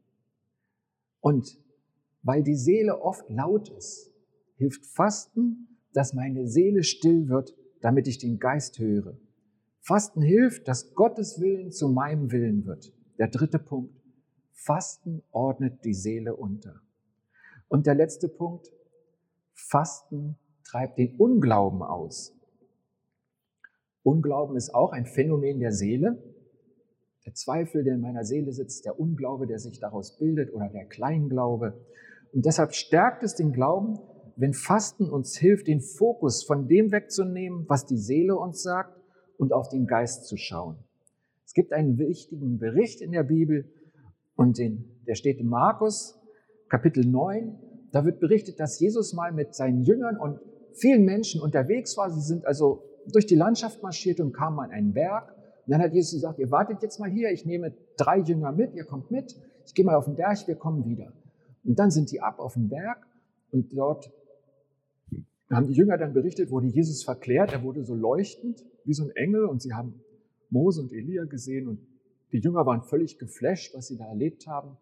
Und 1.19 1.59
weil 2.21 2.43
die 2.43 2.55
Seele 2.55 3.01
oft 3.01 3.29
laut 3.29 3.69
ist, 3.69 4.11
hilft 4.55 4.85
Fasten, 4.85 5.79
dass 5.93 6.13
meine 6.13 6.47
Seele 6.47 6.83
still 6.83 7.29
wird, 7.29 7.55
damit 7.81 8.07
ich 8.07 8.17
den 8.17 8.39
Geist 8.39 8.79
höre. 8.79 9.17
Fasten 9.81 10.21
hilft, 10.21 10.67
dass 10.67 10.95
Gottes 10.95 11.39
Willen 11.39 11.71
zu 11.71 11.89
meinem 11.89 12.31
Willen 12.31 12.65
wird. 12.65 12.91
Der 13.19 13.27
dritte 13.27 13.59
Punkt. 13.59 14.01
Fasten 14.51 15.21
ordnet 15.31 15.85
die 15.85 15.93
Seele 15.93 16.35
unter. 16.35 16.81
Und 17.67 17.85
der 17.85 17.93
letzte 17.93 18.27
Punkt, 18.27 18.71
Fasten 19.53 20.37
treibt 20.63 20.97
den 20.97 21.15
Unglauben 21.17 21.83
aus. 21.83 22.35
Unglauben 24.03 24.55
ist 24.55 24.73
auch 24.73 24.91
ein 24.91 25.05
Phänomen 25.05 25.59
der 25.59 25.71
Seele. 25.71 26.21
Der 27.25 27.33
Zweifel, 27.33 27.83
der 27.83 27.95
in 27.95 28.01
meiner 28.01 28.23
Seele 28.23 28.51
sitzt, 28.51 28.85
der 28.85 28.99
Unglaube, 28.99 29.47
der 29.47 29.59
sich 29.59 29.79
daraus 29.79 30.17
bildet 30.17 30.53
oder 30.53 30.69
der 30.69 30.85
Kleinglaube. 30.85 31.73
Und 32.33 32.45
deshalb 32.45 32.73
stärkt 32.73 33.23
es 33.23 33.35
den 33.35 33.51
Glauben, 33.51 33.99
wenn 34.35 34.53
Fasten 34.53 35.09
uns 35.09 35.37
hilft, 35.37 35.67
den 35.67 35.81
Fokus 35.81 36.43
von 36.43 36.67
dem 36.67 36.91
wegzunehmen, 36.91 37.65
was 37.67 37.85
die 37.85 37.97
Seele 37.97 38.35
uns 38.35 38.61
sagt, 38.61 38.99
und 39.37 39.53
auf 39.53 39.69
den 39.69 39.85
Geist 39.85 40.25
zu 40.25 40.37
schauen. 40.37 40.77
Es 41.45 41.53
gibt 41.53 41.73
einen 41.73 41.97
wichtigen 41.97 42.57
Bericht 42.57 43.01
in 43.01 43.11
der 43.11 43.23
Bibel 43.23 43.65
und 44.35 44.57
den, 44.57 44.85
der 45.07 45.15
steht 45.15 45.39
in 45.39 45.47
Markus 45.47 46.19
Kapitel 46.69 47.05
9. 47.05 47.57
Da 47.91 48.05
wird 48.05 48.19
berichtet, 48.19 48.59
dass 48.59 48.79
Jesus 48.79 49.13
mal 49.13 49.31
mit 49.31 49.53
seinen 49.55 49.81
Jüngern 49.81 50.17
und 50.17 50.39
vielen 50.73 51.05
Menschen 51.05 51.41
unterwegs 51.41 51.97
war. 51.97 52.09
Sie 52.11 52.21
sind 52.21 52.45
also 52.45 52.83
durch 53.11 53.25
die 53.25 53.35
Landschaft 53.35 53.83
marschiert 53.83 54.19
und 54.19 54.33
kamen 54.33 54.59
an 54.59 54.71
einen 54.71 54.93
Berg. 54.93 55.34
Und 55.65 55.71
dann 55.71 55.81
hat 55.81 55.93
Jesus 55.93 56.13
gesagt, 56.13 56.39
ihr 56.39 56.51
wartet 56.51 56.81
jetzt 56.81 56.99
mal 56.99 57.09
hier, 57.09 57.31
ich 57.31 57.45
nehme 57.45 57.73
drei 57.97 58.19
Jünger 58.19 58.51
mit, 58.51 58.75
ihr 58.75 58.85
kommt 58.85 59.09
mit, 59.09 59.35
ich 59.65 59.73
gehe 59.73 59.83
mal 59.83 59.95
auf 59.95 60.05
den 60.05 60.15
Berg, 60.15 60.47
wir 60.47 60.55
kommen 60.55 60.85
wieder. 60.85 61.11
Und 61.63 61.79
dann 61.79 61.89
sind 61.89 62.11
die 62.11 62.21
ab 62.21 62.39
auf 62.39 62.53
den 62.53 62.69
Berg 62.69 63.07
und 63.51 63.75
dort 63.75 64.11
haben 65.49 65.67
die 65.67 65.73
Jünger 65.73 65.97
dann 65.97 66.13
berichtet, 66.13 66.51
wurde 66.51 66.67
Jesus 66.67 67.03
verklärt, 67.03 67.51
er 67.53 67.63
wurde 67.63 67.83
so 67.83 67.95
leuchtend 67.95 68.63
wie 68.83 68.93
so 68.93 69.03
ein 69.03 69.11
Engel 69.11 69.45
und 69.45 69.61
sie 69.61 69.73
haben 69.73 70.01
Mose 70.49 70.81
und 70.81 70.93
Elia 70.93 71.25
gesehen 71.25 71.67
und 71.67 71.79
die 72.31 72.39
Jünger 72.39 72.65
waren 72.65 72.83
völlig 72.83 73.17
geflasht, 73.17 73.73
was 73.75 73.87
sie 73.87 73.97
da 73.97 74.05
erlebt 74.05 74.47
haben. 74.47 74.77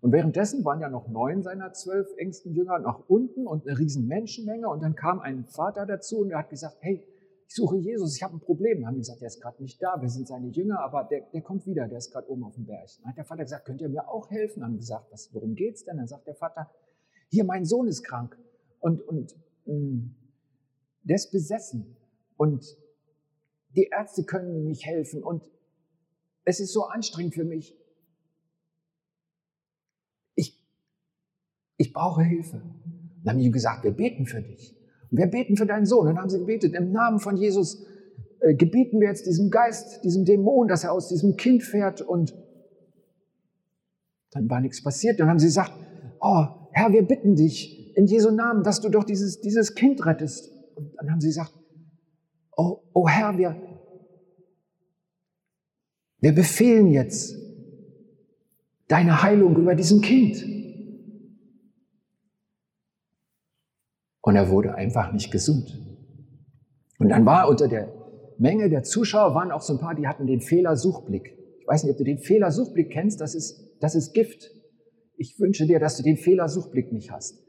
Und 0.00 0.12
währenddessen 0.12 0.64
waren 0.64 0.80
ja 0.80 0.88
noch 0.88 1.08
neun 1.08 1.42
seiner 1.42 1.72
zwölf 1.74 2.08
engsten 2.16 2.54
Jünger 2.54 2.78
nach 2.78 3.00
unten 3.08 3.46
und 3.46 3.66
eine 3.66 3.78
riesen 3.78 4.06
Menschenmenge. 4.06 4.68
Und 4.68 4.82
dann 4.82 4.94
kam 4.94 5.20
ein 5.20 5.44
Vater 5.44 5.84
dazu 5.84 6.20
und 6.20 6.30
er 6.30 6.38
hat 6.38 6.50
gesagt, 6.50 6.78
hey, 6.80 7.04
ich 7.52 7.56
suche 7.56 7.76
Jesus, 7.76 8.16
ich 8.16 8.22
habe 8.22 8.36
ein 8.36 8.40
Problem. 8.40 8.80
Dann 8.80 8.88
haben 8.88 8.96
gesagt, 8.96 9.20
der 9.20 9.26
ist 9.26 9.38
gerade 9.38 9.62
nicht 9.62 9.82
da, 9.82 10.00
wir 10.00 10.08
sind 10.08 10.26
seine 10.26 10.48
Jünger, 10.48 10.80
aber 10.80 11.04
der, 11.04 11.20
der 11.34 11.42
kommt 11.42 11.66
wieder, 11.66 11.86
der 11.86 11.98
ist 11.98 12.10
gerade 12.10 12.30
oben 12.30 12.44
auf 12.44 12.54
dem 12.54 12.64
Berg. 12.64 12.88
Dann 13.00 13.10
hat 13.10 13.18
der 13.18 13.26
Vater 13.26 13.42
gesagt, 13.42 13.66
könnt 13.66 13.82
ihr 13.82 13.90
mir 13.90 14.08
auch 14.08 14.30
helfen? 14.30 14.64
Haben 14.64 14.78
gesagt, 14.78 15.12
was, 15.12 15.28
worum 15.34 15.54
geht's 15.54 15.84
denn? 15.84 15.98
Dann 15.98 16.06
sagt 16.06 16.26
der 16.26 16.34
Vater, 16.34 16.70
hier, 17.28 17.44
mein 17.44 17.66
Sohn 17.66 17.88
ist 17.88 18.04
krank 18.04 18.38
und, 18.80 19.02
und 19.02 19.36
mh, 19.66 19.74
mm, 19.74 20.16
der 21.02 21.16
ist 21.16 21.30
besessen 21.30 21.94
und 22.38 22.64
die 23.76 23.90
Ärzte 23.92 24.24
können 24.24 24.54
ihm 24.54 24.68
nicht 24.68 24.86
helfen 24.86 25.22
und 25.22 25.50
es 26.46 26.58
ist 26.58 26.72
so 26.72 26.84
anstrengend 26.84 27.34
für 27.34 27.44
mich. 27.44 27.76
Ich, 30.36 30.58
ich 31.76 31.92
brauche 31.92 32.22
Hilfe. 32.22 32.62
Dann 33.24 33.34
haben 33.34 33.42
die 33.42 33.50
gesagt, 33.50 33.84
wir 33.84 33.92
beten 33.92 34.24
für 34.24 34.40
dich. 34.40 34.74
Wir 35.12 35.26
beten 35.26 35.56
für 35.56 35.66
deinen 35.66 35.84
Sohn. 35.84 36.06
Dann 36.06 36.18
haben 36.18 36.30
sie 36.30 36.38
gebetet, 36.38 36.74
im 36.74 36.90
Namen 36.90 37.20
von 37.20 37.36
Jesus 37.36 37.84
äh, 38.40 38.54
gebieten 38.54 38.98
wir 38.98 39.08
jetzt 39.08 39.26
diesem 39.26 39.50
Geist, 39.50 40.02
diesem 40.04 40.24
Dämon, 40.24 40.68
dass 40.68 40.84
er 40.84 40.92
aus 40.92 41.08
diesem 41.08 41.36
Kind 41.36 41.62
fährt. 41.62 42.00
Und 42.00 42.34
dann 44.30 44.48
war 44.48 44.60
nichts 44.60 44.82
passiert. 44.82 45.20
Dann 45.20 45.28
haben 45.28 45.38
sie 45.38 45.46
gesagt, 45.46 45.72
oh 46.20 46.46
Herr, 46.72 46.92
wir 46.92 47.02
bitten 47.02 47.36
dich 47.36 47.94
in 47.94 48.06
Jesu 48.06 48.30
Namen, 48.30 48.64
dass 48.64 48.80
du 48.80 48.88
doch 48.88 49.04
dieses, 49.04 49.42
dieses 49.42 49.74
Kind 49.74 50.04
rettest. 50.06 50.50
Und 50.76 50.94
dann 50.96 51.10
haben 51.10 51.20
sie 51.20 51.28
gesagt, 51.28 51.52
oh, 52.56 52.78
oh 52.94 53.06
Herr, 53.06 53.36
wir, 53.36 53.54
wir 56.20 56.34
befehlen 56.34 56.90
jetzt 56.90 57.36
deine 58.88 59.22
Heilung 59.22 59.56
über 59.56 59.74
diesem 59.74 60.00
Kind. 60.00 60.61
Und 64.32 64.36
er 64.36 64.48
wurde 64.48 64.74
einfach 64.74 65.12
nicht 65.12 65.30
gesund. 65.30 65.78
Und 66.98 67.10
dann 67.10 67.26
war 67.26 67.50
unter 67.50 67.68
der 67.68 67.92
Menge 68.38 68.70
der 68.70 68.82
Zuschauer 68.82 69.34
waren 69.34 69.52
auch 69.52 69.60
so 69.60 69.74
ein 69.74 69.78
paar, 69.78 69.94
die 69.94 70.08
hatten 70.08 70.26
den 70.26 70.40
Fehlersuchblick. 70.40 71.36
Ich 71.60 71.68
weiß 71.68 71.84
nicht, 71.84 71.92
ob 71.92 71.98
du 71.98 72.04
den 72.04 72.16
Fehlersuchblick 72.16 72.90
kennst, 72.90 73.20
das 73.20 73.34
ist, 73.34 73.76
das 73.80 73.94
ist 73.94 74.14
Gift. 74.14 74.50
Ich 75.18 75.38
wünsche 75.38 75.66
dir, 75.66 75.78
dass 75.78 75.98
du 75.98 76.02
den 76.02 76.16
Fehlersuchblick 76.16 76.94
nicht 76.94 77.12
hast. 77.12 77.44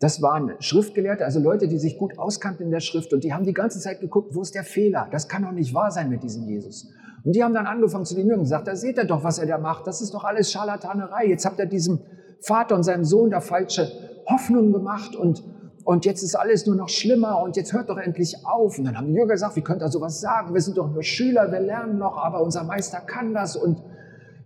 Das 0.00 0.22
waren 0.22 0.52
Schriftgelehrte, 0.58 1.22
also 1.22 1.38
Leute, 1.38 1.68
die 1.68 1.78
sich 1.78 1.98
gut 1.98 2.18
auskannten 2.18 2.64
in 2.64 2.70
der 2.70 2.80
Schrift 2.80 3.12
und 3.12 3.24
die 3.24 3.34
haben 3.34 3.44
die 3.44 3.52
ganze 3.52 3.78
Zeit 3.78 4.00
geguckt, 4.00 4.34
wo 4.34 4.40
ist 4.40 4.54
der 4.54 4.64
Fehler? 4.64 5.08
Das 5.12 5.28
kann 5.28 5.42
doch 5.42 5.52
nicht 5.52 5.74
wahr 5.74 5.90
sein 5.90 6.08
mit 6.08 6.22
diesem 6.22 6.48
Jesus. 6.48 6.90
Und 7.24 7.36
die 7.36 7.44
haben 7.44 7.52
dann 7.52 7.66
angefangen 7.66 8.06
zu 8.06 8.14
den 8.14 8.22
Jüngern 8.22 8.38
und 8.38 8.44
gesagt, 8.44 8.68
da 8.68 8.74
seht 8.74 8.96
ihr 8.96 9.04
doch, 9.04 9.22
was 9.22 9.38
er 9.38 9.44
da 9.44 9.58
macht. 9.58 9.86
Das 9.86 10.00
ist 10.00 10.14
doch 10.14 10.24
alles 10.24 10.50
Scharlatanerei. 10.50 11.26
Jetzt 11.26 11.44
habt 11.44 11.58
ihr 11.58 11.66
diesem 11.66 12.00
Vater 12.40 12.74
und 12.74 12.84
seinem 12.84 13.04
Sohn 13.04 13.28
da 13.28 13.42
falsche 13.42 13.92
Hoffnungen 14.26 14.72
gemacht 14.72 15.14
und, 15.14 15.44
und 15.84 16.04
jetzt 16.04 16.22
ist 16.22 16.34
alles 16.34 16.66
nur 16.66 16.76
noch 16.76 16.88
schlimmer 16.88 17.42
und 17.42 17.56
jetzt 17.56 17.72
hört 17.72 17.88
doch 17.88 17.98
endlich 17.98 18.36
auf. 18.44 18.78
Und 18.78 18.84
dann 18.84 18.96
haben 18.96 19.08
die 19.08 19.14
Jünger 19.14 19.32
gesagt, 19.32 19.56
wie 19.56 19.62
könnt 19.62 19.82
ihr 19.82 19.88
sowas 19.88 20.20
sagen? 20.20 20.54
Wir 20.54 20.60
sind 20.60 20.78
doch 20.78 20.90
nur 20.90 21.02
Schüler, 21.02 21.50
wir 21.50 21.60
lernen 21.60 21.98
noch, 21.98 22.16
aber 22.16 22.42
unser 22.42 22.64
Meister 22.64 23.00
kann 23.00 23.34
das 23.34 23.56
und 23.56 23.82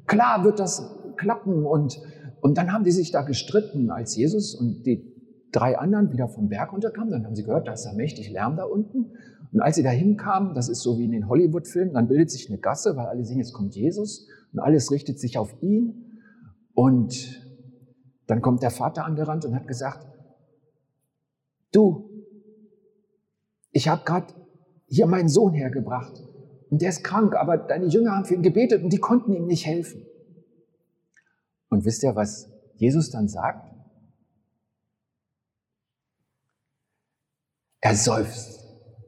klar 0.07 0.44
wird 0.44 0.59
das 0.59 0.96
klappen. 1.16 1.66
Und, 1.66 2.01
und 2.40 2.57
dann 2.57 2.72
haben 2.72 2.85
die 2.85 2.90
sich 2.90 3.11
da 3.11 3.22
gestritten, 3.22 3.90
als 3.90 4.16
Jesus 4.16 4.55
und 4.55 4.87
die 4.87 5.12
drei 5.53 5.79
anderen 5.79 6.12
wieder 6.12 6.29
vom 6.29 6.49
Berg 6.49 6.72
runterkamen. 6.72 7.11
Dann 7.11 7.27
haben 7.27 7.37
sie 7.37 7.44
gehört, 7.44 7.68
da 7.68 7.72
ist 7.72 7.85
ja 7.85 7.92
mächtig 7.92 8.31
Lärm 8.31 8.57
da 8.57 8.64
unten. 8.64 9.12
Und 9.53 9.61
als 9.61 9.77
sie 9.77 9.83
da 9.83 9.90
hinkamen, 9.90 10.55
das 10.55 10.68
ist 10.68 10.81
so 10.81 10.99
wie 10.99 11.05
in 11.05 11.12
den 11.12 11.29
Hollywood-Filmen, 11.29 11.94
dann 11.94 12.09
bildet 12.09 12.31
sich 12.31 12.49
eine 12.49 12.59
Gasse, 12.59 12.96
weil 12.96 13.07
alle 13.07 13.25
sehen, 13.25 13.38
jetzt 13.38 13.53
kommt 13.53 13.75
Jesus 13.75 14.27
und 14.53 14.61
alles 14.61 14.90
richtet 14.90 15.20
sich 15.20 15.38
auf 15.38 15.55
ihn. 15.62 16.20
Und 16.75 17.42
dann 18.27 18.42
kommt 18.42 18.62
der 18.62 18.70
Vater 18.70 19.05
angerannt 19.05 19.44
und 19.44 19.55
hat 19.55 19.68
gesagt, 19.68 20.07
du, 21.77 22.11
ich 23.71 23.89
habe 23.89 24.05
gerade 24.05 24.35
hier 24.87 25.07
meinen 25.07 25.29
Sohn 25.29 25.53
hergebracht 25.53 26.23
und 26.71 26.81
der 26.81 26.89
ist 26.89 27.05
krank, 27.05 27.35
aber 27.35 27.59
deine 27.59 27.87
Jünger 27.87 28.12
haben 28.12 28.25
für 28.25 28.35
ihn 28.35 28.43
gebetet 28.43 28.83
und 28.83 28.91
die 28.91 28.99
konnten 28.99 29.33
ihm 29.33 29.47
nicht 29.47 29.67
helfen. 29.67 30.07
Und 31.69 31.85
wisst 31.85 32.03
ihr, 32.03 32.15
was 32.17 32.51
Jesus 32.77 33.11
dann 33.11 33.29
sagt? 33.29 33.73
Er 37.81 37.95
seufzt, 37.95 38.65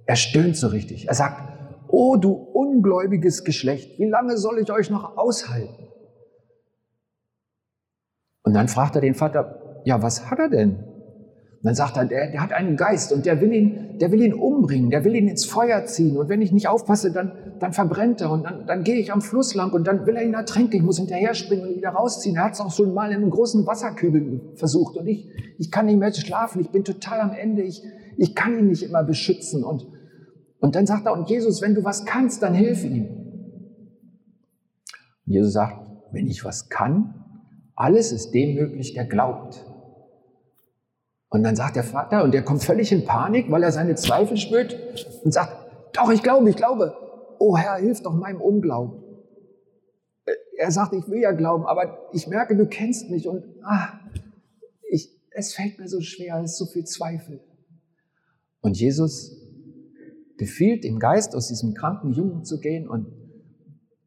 er 0.07 0.17
stöhnt 0.17 0.57
so 0.57 0.69
richtig. 0.69 1.09
Er 1.09 1.15
sagt, 1.15 1.43
oh 1.89 2.17
du 2.17 2.33
ungläubiges 2.33 3.45
Geschlecht, 3.45 3.99
wie 3.99 4.09
lange 4.09 4.37
soll 4.37 4.59
ich 4.59 4.71
euch 4.71 4.91
noch 4.91 5.17
aushalten? 5.17 5.89
Und 8.43 8.55
dann 8.55 8.69
fragt 8.69 8.95
er 8.95 9.01
den 9.01 9.15
Vater, 9.15 9.83
ja, 9.85 10.03
was 10.03 10.31
hat 10.31 10.39
er 10.39 10.49
denn? 10.49 10.88
Und 11.61 11.65
dann 11.65 11.75
sagt 11.75 11.97
er, 11.97 12.05
der, 12.05 12.31
der 12.31 12.41
hat 12.41 12.53
einen 12.53 12.77
Geist 12.77 13.13
und 13.13 13.27
der 13.27 13.41
will, 13.41 13.53
ihn, 13.53 13.99
der 13.99 14.13
will 14.13 14.23
ihn 14.23 14.33
umbringen, 14.33 14.91
der 14.91 15.05
will 15.05 15.17
ihn 15.17 15.27
ins 15.27 15.45
Feuer 15.45 15.85
ziehen. 15.87 16.17
Und 16.17 16.29
wenn 16.29 16.41
ich 16.41 16.53
nicht 16.53 16.69
aufpasse, 16.69 17.11
dann, 17.11 17.33
dann 17.59 17.73
verbrennt 17.73 18.21
er 18.21 18.31
und 18.31 18.45
dann, 18.45 18.65
dann 18.65 18.85
gehe 18.85 18.95
ich 18.95 19.13
am 19.13 19.21
Fluss 19.21 19.57
lang 19.57 19.73
und 19.73 19.85
dann 19.85 20.07
will 20.07 20.15
er 20.15 20.23
ihn 20.23 20.35
ertränken. 20.35 20.79
Ich 20.79 20.85
muss 20.85 20.99
hinterher 20.99 21.35
springen 21.35 21.63
und 21.63 21.71
ihn 21.71 21.79
wieder 21.79 21.91
rausziehen. 21.91 22.37
Er 22.37 22.45
hat 22.45 22.53
es 22.53 22.61
auch 22.61 22.71
schon 22.71 22.95
mal 22.95 23.11
in 23.11 23.17
einem 23.17 23.31
großen 23.31 23.67
Wasserkübel 23.67 24.53
versucht 24.55 24.97
und 24.97 25.09
ich, 25.09 25.29
ich 25.59 25.73
kann 25.73 25.87
nicht 25.87 25.99
mehr 25.99 26.13
schlafen. 26.13 26.61
Ich 26.61 26.71
bin 26.71 26.85
total 26.85 27.21
am 27.21 27.33
Ende. 27.33 27.63
Ich, 27.63 27.83
ich 28.17 28.37
kann 28.37 28.57
ihn 28.57 28.69
nicht 28.69 28.85
immer 28.85 29.03
beschützen. 29.03 29.65
Und, 29.65 29.85
und 30.61 30.77
dann 30.77 30.87
sagt 30.87 31.07
er, 31.07 31.13
und 31.13 31.29
Jesus, 31.29 31.61
wenn 31.61 31.75
du 31.75 31.83
was 31.83 32.05
kannst, 32.05 32.41
dann 32.41 32.55
hilf 32.55 32.85
ihm. 32.85 33.07
Und 35.27 35.33
Jesus 35.33 35.55
sagt, 35.55 35.85
wenn 36.13 36.29
ich 36.29 36.45
was 36.45 36.69
kann, 36.69 37.15
alles 37.75 38.13
ist 38.13 38.31
dem 38.31 38.55
möglich, 38.55 38.95
der 38.95 39.07
glaubt. 39.07 39.65
Und 41.31 41.43
dann 41.43 41.57
sagt 41.57 41.77
der 41.77 41.85
Vater, 41.85 42.25
und 42.25 42.33
der 42.33 42.43
kommt 42.43 42.65
völlig 42.65 42.91
in 42.91 43.05
Panik, 43.05 43.51
weil 43.51 43.63
er 43.63 43.73
seine 43.73 43.95
Zweifel 43.95 44.37
spürt 44.37 44.77
und 45.25 45.33
sagt, 45.33 45.53
doch, 45.93 46.11
ich 46.11 46.23
glaube, 46.23 46.49
ich 46.49 46.57
glaube. 46.57 46.97
Oh 47.39 47.57
Herr, 47.57 47.77
hilf 47.77 48.03
doch 48.03 48.15
meinem 48.15 48.41
Unglauben. 48.41 49.03
Äh, 50.25 50.33
er 50.57 50.71
sagt, 50.71 50.93
ich 50.93 51.07
will 51.09 51.21
ja 51.21 51.33
glauben, 51.33 51.67
aber 51.67 52.09
ich 52.13 52.27
merke, 52.27 52.57
du 52.57 52.67
kennst 52.67 53.11
mich 53.11 53.29
und 53.29 53.45
ah, 53.63 54.01
ich, 54.91 55.11
es 55.31 55.55
fällt 55.55 55.79
mir 55.79 55.89
so 55.89 56.01
schwer, 56.01 56.41
es 56.43 56.53
ist 56.53 56.59
so 56.59 56.67
viel 56.67 56.85
Zweifel. 56.85 57.41
Und 58.61 58.79
Jesus 58.79 59.37
befiehlt 60.37 60.85
dem 60.85 60.99
Geist, 60.99 61.37
aus 61.37 61.49
diesem 61.49 61.75
kranken 61.75 62.13
Jungen 62.13 62.45
zu 62.45 62.59
gehen 62.59 62.89
und 62.89 63.07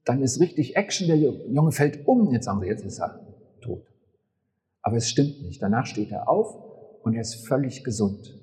dann 0.04 0.22
ist 0.22 0.40
richtig 0.40 0.76
Action, 0.76 1.08
der 1.08 1.18
Junge 1.18 1.72
fällt 1.72 2.08
um, 2.08 2.34
jetzt 2.34 2.46
sagen 2.46 2.60
sie, 2.62 2.68
jetzt 2.68 2.84
ist 2.84 3.00
er 3.00 3.26
tot. 3.62 3.86
Aber 4.82 4.98
es 4.98 5.08
stimmt 5.08 5.42
nicht. 5.44 5.62
Danach 5.62 5.86
steht 5.86 6.12
er 6.12 6.28
auf 6.28 6.71
und 7.04 7.14
er 7.14 7.22
ist 7.22 7.48
völlig 7.48 7.84
gesund. 7.84 8.38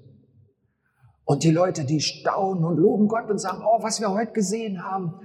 Und 1.25 1.45
die 1.45 1.51
Leute, 1.51 1.85
die 1.85 2.01
staunen 2.01 2.65
und 2.65 2.79
loben 2.79 3.07
Gott 3.07 3.31
und 3.31 3.39
sagen, 3.39 3.63
oh, 3.63 3.83
was 3.83 4.01
wir 4.01 4.11
heute 4.11 4.33
gesehen 4.33 4.83
haben, 4.83 5.21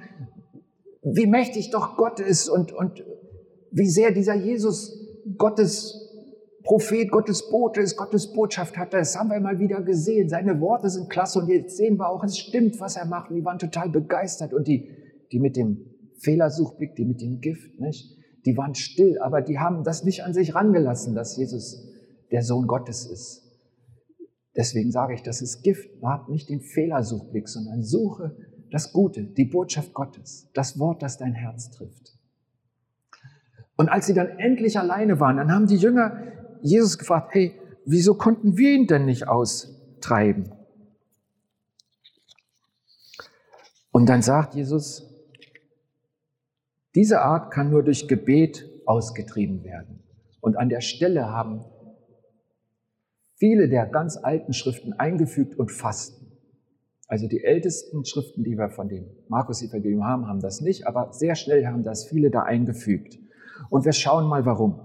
wie 1.01 1.27
mächtig 1.27 1.71
doch 1.71 1.95
Gott 1.95 2.19
ist 2.19 2.49
und, 2.49 2.73
und 2.73 3.03
wie 3.71 3.87
sehr 3.87 4.11
dieser 4.11 4.35
Jesus 4.35 4.97
Gottes 5.37 5.99
Prophet, 6.63 7.11
Gottes 7.11 7.49
Bote 7.49 7.81
ist, 7.81 7.97
Gottes 7.97 8.31
Botschaft 8.31 8.77
hat. 8.77 8.93
Das 8.93 9.17
haben 9.17 9.29
wir 9.29 9.39
mal 9.39 9.59
wieder 9.59 9.81
gesehen. 9.81 10.29
Seine 10.29 10.59
Worte 10.61 10.89
sind 10.89 11.09
klasse 11.09 11.39
und 11.39 11.49
jetzt 11.49 11.77
sehen 11.77 11.97
wir 11.97 12.09
auch, 12.09 12.23
es 12.23 12.37
stimmt, 12.37 12.79
was 12.79 12.95
er 12.95 13.05
macht. 13.05 13.29
Und 13.29 13.37
die 13.37 13.45
waren 13.45 13.59
total 13.59 13.89
begeistert 13.89 14.53
und 14.53 14.67
die, 14.67 14.89
die 15.31 15.39
mit 15.39 15.57
dem 15.57 15.85
Fehlersuchblick, 16.19 16.95
die 16.95 17.05
mit 17.05 17.21
dem 17.21 17.41
Gift, 17.41 17.79
nicht? 17.79 18.17
Die 18.45 18.57
waren 18.57 18.75
still, 18.75 19.19
aber 19.19 19.41
die 19.41 19.59
haben 19.59 19.83
das 19.83 20.03
nicht 20.03 20.23
an 20.23 20.33
sich 20.33 20.53
rangelassen, 20.53 21.15
dass 21.15 21.37
Jesus 21.37 21.92
der 22.33 22.41
Sohn 22.41 22.67
Gottes 22.67 23.05
ist. 23.05 23.43
Deswegen 24.55 24.91
sage 24.91 25.13
ich, 25.13 25.23
das 25.23 25.41
ist 25.41 25.63
Gift. 25.63 25.89
Hab 26.01 26.27
nicht 26.29 26.49
den 26.49 26.61
Fehlersuchblick, 26.61 27.47
sondern 27.47 27.83
suche 27.83 28.35
das 28.71 28.91
Gute, 28.91 29.23
die 29.23 29.45
Botschaft 29.45 29.93
Gottes, 29.93 30.49
das 30.53 30.79
Wort, 30.79 31.03
das 31.03 31.17
dein 31.17 31.33
Herz 31.33 31.69
trifft. 31.69 32.17
Und 33.75 33.89
als 33.89 34.07
sie 34.07 34.15
dann 34.15 34.39
endlich 34.39 34.79
alleine 34.79 35.19
waren, 35.19 35.37
dann 35.37 35.51
haben 35.51 35.67
die 35.67 35.77
Jünger 35.77 36.17
Jesus 36.61 36.97
gefragt, 36.97 37.33
hey, 37.33 37.53
wieso 37.85 38.15
konnten 38.15 38.57
wir 38.57 38.73
ihn 38.73 38.87
denn 38.87 39.05
nicht 39.05 39.27
austreiben? 39.27 40.51
Und 43.91 44.07
dann 44.07 44.23
sagt 44.23 44.55
Jesus, 44.55 45.07
diese 46.95 47.21
Art 47.21 47.51
kann 47.51 47.69
nur 47.69 47.83
durch 47.83 48.07
Gebet 48.07 48.67
ausgetrieben 48.85 49.63
werden. 49.63 50.03
Und 50.41 50.57
an 50.57 50.69
der 50.69 50.81
Stelle 50.81 51.29
haben 51.29 51.63
viele 53.35 53.69
der 53.69 53.85
ganz 53.87 54.17
alten 54.17 54.53
Schriften 54.53 54.93
eingefügt 54.93 55.55
und 55.55 55.71
Fasten. 55.71 56.23
Also 57.07 57.27
die 57.27 57.43
ältesten 57.43 58.05
Schriften, 58.05 58.43
die 58.43 58.57
wir 58.57 58.69
von 58.69 58.87
dem 58.87 59.05
Markus-Evangelium 59.27 60.03
haben, 60.03 60.27
haben 60.27 60.39
das 60.39 60.61
nicht, 60.61 60.87
aber 60.87 61.13
sehr 61.13 61.35
schnell 61.35 61.65
haben 61.67 61.83
das 61.83 62.05
viele 62.05 62.31
da 62.31 62.43
eingefügt. 62.43 63.19
Und 63.69 63.85
wir 63.85 63.93
schauen 63.93 64.27
mal, 64.27 64.45
warum. 64.45 64.79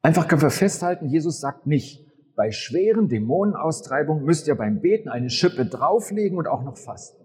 Einfach 0.00 0.28
können 0.28 0.42
wir 0.42 0.50
festhalten, 0.50 1.08
Jesus 1.08 1.40
sagt 1.40 1.66
nicht, 1.66 2.06
bei 2.34 2.50
schweren 2.50 3.08
Dämonenaustreibungen 3.08 4.24
müsst 4.24 4.48
ihr 4.48 4.54
beim 4.54 4.80
Beten 4.80 5.08
eine 5.08 5.30
Schippe 5.30 5.66
drauflegen 5.66 6.38
und 6.38 6.48
auch 6.48 6.62
noch 6.62 6.78
fasten. 6.78 7.22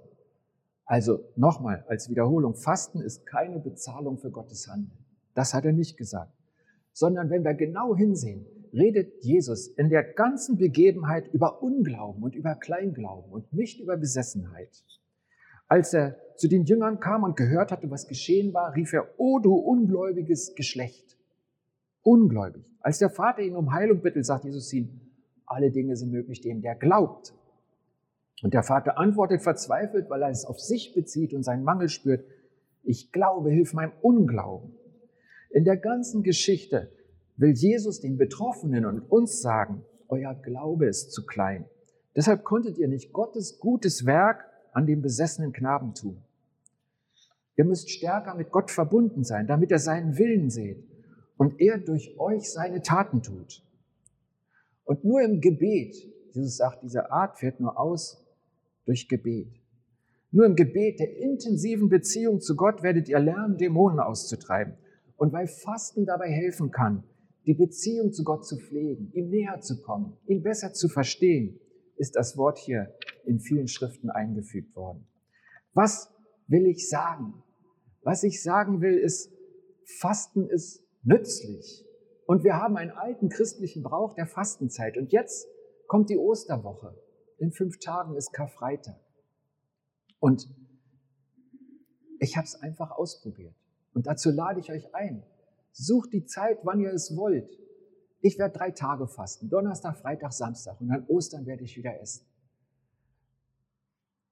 Also 0.85 1.19
nochmal 1.35 1.85
als 1.87 2.09
Wiederholung, 2.09 2.55
Fasten 2.55 3.01
ist 3.01 3.25
keine 3.25 3.59
Bezahlung 3.59 4.17
für 4.17 4.31
Gottes 4.31 4.67
Handeln. 4.67 5.05
Das 5.33 5.53
hat 5.53 5.65
er 5.65 5.73
nicht 5.73 5.97
gesagt. 5.97 6.33
Sondern 6.93 7.29
wenn 7.29 7.43
wir 7.43 7.53
genau 7.53 7.95
hinsehen, 7.95 8.45
redet 8.73 9.23
Jesus 9.23 9.67
in 9.67 9.89
der 9.89 10.03
ganzen 10.03 10.57
Begebenheit 10.57 11.27
über 11.33 11.61
Unglauben 11.61 12.23
und 12.23 12.35
über 12.35 12.55
Kleinglauben 12.55 13.31
und 13.31 13.51
nicht 13.53 13.79
über 13.79 13.97
Besessenheit. 13.97 14.83
Als 15.67 15.93
er 15.93 16.17
zu 16.35 16.47
den 16.47 16.65
Jüngern 16.65 16.99
kam 16.99 17.23
und 17.23 17.35
gehört 17.35 17.71
hatte, 17.71 17.89
was 17.89 18.07
geschehen 18.07 18.53
war, 18.53 18.73
rief 18.75 18.93
er, 18.93 19.07
O 19.17 19.39
du 19.39 19.53
ungläubiges 19.53 20.55
Geschlecht. 20.55 21.17
Ungläubig. 22.03 22.63
Als 22.79 22.99
der 22.99 23.09
Vater 23.09 23.41
ihn 23.41 23.55
um 23.55 23.73
Heilung 23.73 24.01
bittet, 24.01 24.25
sagt 24.25 24.45
Jesus 24.45 24.71
ihm, 24.71 25.01
alle 25.45 25.71
Dinge 25.71 25.95
sind 25.95 26.11
möglich 26.11 26.41
dem, 26.41 26.61
der 26.61 26.75
glaubt. 26.75 27.33
Und 28.43 28.53
der 28.53 28.63
Vater 28.63 28.97
antwortet 28.97 29.41
verzweifelt, 29.41 30.09
weil 30.09 30.21
er 30.21 30.29
es 30.29 30.45
auf 30.45 30.59
sich 30.59 30.93
bezieht 30.93 31.33
und 31.33 31.43
seinen 31.43 31.63
Mangel 31.63 31.89
spürt. 31.89 32.23
Ich 32.83 33.11
glaube, 33.11 33.49
hilf 33.49 33.73
meinem 33.73 33.93
Unglauben. 34.01 34.73
In 35.49 35.63
der 35.63 35.77
ganzen 35.77 36.23
Geschichte 36.23 36.91
will 37.37 37.53
Jesus 37.53 38.01
den 38.01 38.17
Betroffenen 38.17 38.85
und 38.85 38.99
uns 38.99 39.41
sagen, 39.41 39.83
euer 40.09 40.33
Glaube 40.35 40.87
ist 40.87 41.11
zu 41.11 41.25
klein. 41.25 41.65
Deshalb 42.15 42.43
konntet 42.43 42.77
ihr 42.77 42.87
nicht 42.87 43.13
Gottes 43.13 43.59
gutes 43.59 44.05
Werk 44.05 44.45
an 44.73 44.85
dem 44.85 45.01
besessenen 45.01 45.53
Knaben 45.53 45.93
tun. 45.93 46.17
Ihr 47.55 47.65
müsst 47.65 47.89
stärker 47.89 48.35
mit 48.35 48.51
Gott 48.51 48.71
verbunden 48.71 49.23
sein, 49.23 49.47
damit 49.47 49.71
er 49.71 49.79
seinen 49.79 50.17
Willen 50.17 50.49
seht 50.49 50.83
und 51.37 51.59
er 51.59 51.77
durch 51.77 52.19
euch 52.19 52.51
seine 52.51 52.81
Taten 52.81 53.21
tut. 53.21 53.63
Und 54.85 55.03
nur 55.03 55.21
im 55.21 55.41
Gebet, 55.41 55.95
Jesus 56.31 56.57
sagt, 56.57 56.83
diese 56.83 57.11
Art 57.11 57.37
fährt 57.37 57.59
nur 57.59 57.79
aus, 57.79 58.23
durch 58.85 59.09
Gebet. 59.09 59.49
Nur 60.31 60.45
im 60.45 60.55
Gebet 60.55 60.99
der 60.99 61.17
intensiven 61.17 61.89
Beziehung 61.89 62.41
zu 62.41 62.55
Gott 62.55 62.83
werdet 62.83 63.09
ihr 63.09 63.19
lernen, 63.19 63.57
Dämonen 63.57 63.99
auszutreiben. 63.99 64.75
Und 65.17 65.33
weil 65.33 65.47
Fasten 65.47 66.05
dabei 66.05 66.29
helfen 66.29 66.71
kann, 66.71 67.03
die 67.47 67.53
Beziehung 67.53 68.11
zu 68.11 68.23
Gott 68.23 68.45
zu 68.45 68.57
pflegen, 68.57 69.09
ihm 69.13 69.29
näher 69.29 69.61
zu 69.61 69.81
kommen, 69.81 70.17
ihn 70.27 70.43
besser 70.43 70.73
zu 70.73 70.89
verstehen, 70.89 71.59
ist 71.95 72.15
das 72.15 72.37
Wort 72.37 72.59
hier 72.59 72.93
in 73.25 73.39
vielen 73.39 73.67
Schriften 73.67 74.09
eingefügt 74.09 74.75
worden. 74.75 75.07
Was 75.73 76.13
will 76.47 76.65
ich 76.67 76.89
sagen? 76.89 77.41
Was 78.03 78.23
ich 78.23 78.43
sagen 78.43 78.81
will, 78.81 78.97
ist, 78.97 79.31
Fasten 79.85 80.47
ist 80.49 80.83
nützlich. 81.03 81.85
Und 82.25 82.43
wir 82.43 82.55
haben 82.55 82.75
einen 82.75 82.91
alten 82.91 83.29
christlichen 83.29 83.81
Brauch 83.81 84.13
der 84.13 84.27
Fastenzeit. 84.27 84.97
Und 84.97 85.13
jetzt 85.13 85.47
kommt 85.87 86.09
die 86.09 86.17
Osterwoche 86.17 86.93
in 87.37 87.51
fünf 87.51 87.79
Tagen 87.79 88.15
ist 88.15 88.33
Karfreitag. 88.33 88.99
Und 90.19 90.47
ich 92.19 92.35
habe 92.35 92.45
es 92.45 92.55
einfach 92.55 92.91
ausprobiert. 92.91 93.55
Und 93.93 94.07
dazu 94.07 94.31
lade 94.31 94.59
ich 94.59 94.71
euch 94.71 94.93
ein. 94.93 95.23
Sucht 95.77 96.11
die 96.11 96.25
Zeit, 96.25 96.57
wann 96.63 96.79
ihr 96.79 96.91
es 96.91 97.15
wollt. 97.15 97.55
Ich 98.21 98.39
werde 98.39 98.57
drei 98.57 98.71
Tage 98.71 99.07
fasten. 99.07 99.47
Donnerstag, 99.47 99.97
Freitag, 99.97 100.33
Samstag. 100.33 100.81
Und 100.81 100.89
an 100.89 101.05
Ostern 101.07 101.45
werde 101.45 101.63
ich 101.63 101.77
wieder 101.77 102.01
essen. 102.01 102.25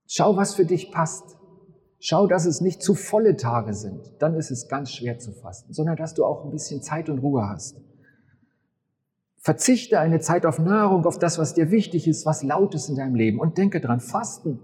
Schau, 0.07 0.35
was 0.35 0.55
für 0.55 0.65
dich 0.65 0.91
passt. 0.91 1.37
Schau, 1.99 2.25
dass 2.25 2.45
es 2.45 2.61
nicht 2.61 2.81
zu 2.81 2.95
volle 2.95 3.37
Tage 3.37 3.75
sind. 3.75 4.11
Dann 4.19 4.33
ist 4.33 4.49
es 4.49 4.67
ganz 4.67 4.91
schwer 4.91 5.19
zu 5.19 5.31
fasten, 5.33 5.71
sondern 5.71 5.97
dass 5.97 6.15
du 6.15 6.25
auch 6.25 6.45
ein 6.45 6.51
bisschen 6.51 6.81
Zeit 6.81 7.09
und 7.09 7.19
Ruhe 7.19 7.47
hast. 7.47 7.79
Verzichte 9.37 9.99
eine 9.99 10.19
Zeit 10.21 10.47
auf 10.47 10.57
Nahrung, 10.57 11.05
auf 11.05 11.19
das, 11.19 11.37
was 11.37 11.53
dir 11.53 11.69
wichtig 11.69 12.07
ist, 12.07 12.25
was 12.25 12.41
laut 12.41 12.73
ist 12.73 12.89
in 12.89 12.95
deinem 12.95 13.13
Leben. 13.13 13.39
Und 13.39 13.59
denke 13.59 13.81
dran, 13.81 13.99
Fasten, 13.99 14.61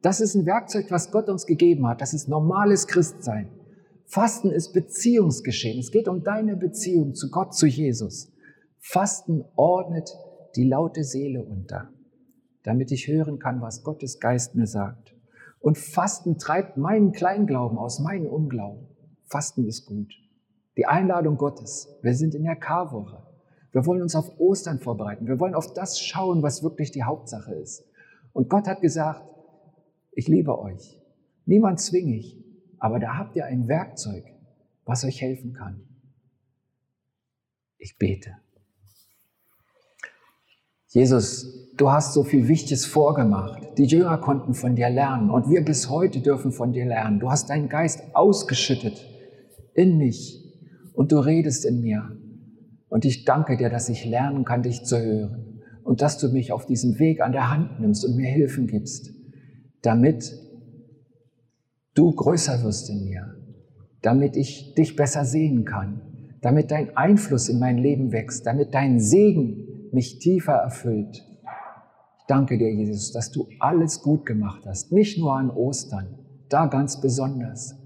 das 0.00 0.22
ist 0.22 0.34
ein 0.34 0.46
Werkzeug, 0.46 0.86
was 0.90 1.10
Gott 1.10 1.28
uns 1.28 1.44
gegeben 1.44 1.86
hat. 1.86 2.00
Das 2.00 2.14
ist 2.14 2.26
normales 2.26 2.86
Christsein. 2.86 3.50
Fasten 4.12 4.50
ist 4.50 4.74
Beziehungsgeschehen. 4.74 5.78
Es 5.78 5.90
geht 5.90 6.06
um 6.06 6.22
deine 6.22 6.54
Beziehung 6.54 7.14
zu 7.14 7.30
Gott, 7.30 7.54
zu 7.54 7.66
Jesus. 7.66 8.30
Fasten 8.78 9.42
ordnet 9.56 10.14
die 10.54 10.68
laute 10.68 11.02
Seele 11.02 11.42
unter, 11.42 11.88
damit 12.62 12.92
ich 12.92 13.08
hören 13.08 13.38
kann, 13.38 13.62
was 13.62 13.82
Gottes 13.84 14.20
Geist 14.20 14.54
mir 14.54 14.66
sagt. 14.66 15.16
Und 15.60 15.78
Fasten 15.78 16.36
treibt 16.36 16.76
meinen 16.76 17.12
Kleinglauben 17.12 17.78
aus, 17.78 18.00
meinen 18.00 18.26
Unglauben. 18.26 18.86
Fasten 19.30 19.64
ist 19.66 19.86
gut. 19.86 20.12
Die 20.76 20.84
Einladung 20.84 21.38
Gottes. 21.38 21.88
Wir 22.02 22.12
sind 22.12 22.34
in 22.34 22.44
der 22.44 22.56
Karwoche. 22.56 23.22
Wir 23.72 23.86
wollen 23.86 24.02
uns 24.02 24.14
auf 24.14 24.38
Ostern 24.38 24.78
vorbereiten. 24.78 25.26
Wir 25.26 25.40
wollen 25.40 25.54
auf 25.54 25.72
das 25.72 25.98
schauen, 25.98 26.42
was 26.42 26.62
wirklich 26.62 26.90
die 26.90 27.04
Hauptsache 27.04 27.54
ist. 27.54 27.82
Und 28.34 28.50
Gott 28.50 28.66
hat 28.66 28.82
gesagt, 28.82 29.26
ich 30.10 30.28
liebe 30.28 30.58
euch. 30.58 31.00
Niemand 31.46 31.80
zwinge 31.80 32.14
ich. 32.14 32.41
Aber 32.82 32.98
da 32.98 33.16
habt 33.16 33.36
ihr 33.36 33.46
ein 33.46 33.68
Werkzeug, 33.68 34.24
was 34.84 35.04
euch 35.04 35.20
helfen 35.22 35.52
kann. 35.52 35.82
Ich 37.78 37.96
bete. 37.96 38.32
Jesus, 40.88 41.70
du 41.76 41.92
hast 41.92 42.12
so 42.12 42.24
viel 42.24 42.48
Wichtiges 42.48 42.84
vorgemacht. 42.84 43.78
Die 43.78 43.84
Jünger 43.84 44.18
konnten 44.18 44.54
von 44.54 44.74
dir 44.74 44.90
lernen 44.90 45.30
und 45.30 45.48
wir 45.48 45.64
bis 45.64 45.90
heute 45.90 46.18
dürfen 46.22 46.50
von 46.50 46.72
dir 46.72 46.84
lernen. 46.84 47.20
Du 47.20 47.30
hast 47.30 47.50
deinen 47.50 47.68
Geist 47.68 48.02
ausgeschüttet 48.14 49.06
in 49.74 49.96
mich 49.96 50.44
und 50.92 51.12
du 51.12 51.18
redest 51.20 51.64
in 51.64 51.82
mir. 51.82 52.18
Und 52.88 53.04
ich 53.04 53.24
danke 53.24 53.56
dir, 53.56 53.70
dass 53.70 53.88
ich 53.90 54.04
lernen 54.04 54.44
kann, 54.44 54.64
dich 54.64 54.82
zu 54.82 55.00
hören 55.00 55.62
und 55.84 56.02
dass 56.02 56.18
du 56.18 56.30
mich 56.30 56.50
auf 56.50 56.66
diesem 56.66 56.98
Weg 56.98 57.20
an 57.20 57.30
der 57.30 57.48
Hand 57.48 57.78
nimmst 57.78 58.04
und 58.04 58.16
mir 58.16 58.28
Hilfen 58.28 58.66
gibst, 58.66 59.12
damit 59.82 60.36
du 61.94 62.12
größer 62.12 62.62
wirst 62.62 62.90
in 62.90 63.04
mir, 63.04 63.36
damit 64.02 64.36
ich 64.36 64.74
dich 64.74 64.96
besser 64.96 65.24
sehen 65.24 65.64
kann, 65.64 66.00
damit 66.40 66.70
dein 66.70 66.96
Einfluss 66.96 67.48
in 67.48 67.58
mein 67.58 67.78
Leben 67.78 68.12
wächst, 68.12 68.46
damit 68.46 68.74
dein 68.74 68.98
Segen 69.00 69.88
mich 69.92 70.18
tiefer 70.18 70.54
erfüllt. 70.54 71.24
Ich 72.18 72.24
danke 72.26 72.58
dir, 72.58 72.72
Jesus, 72.72 73.12
dass 73.12 73.30
du 73.30 73.48
alles 73.60 74.02
gut 74.02 74.26
gemacht 74.26 74.62
hast, 74.66 74.92
nicht 74.92 75.18
nur 75.18 75.34
an 75.36 75.50
Ostern, 75.50 76.18
da 76.48 76.66
ganz 76.66 77.00
besonders, 77.00 77.76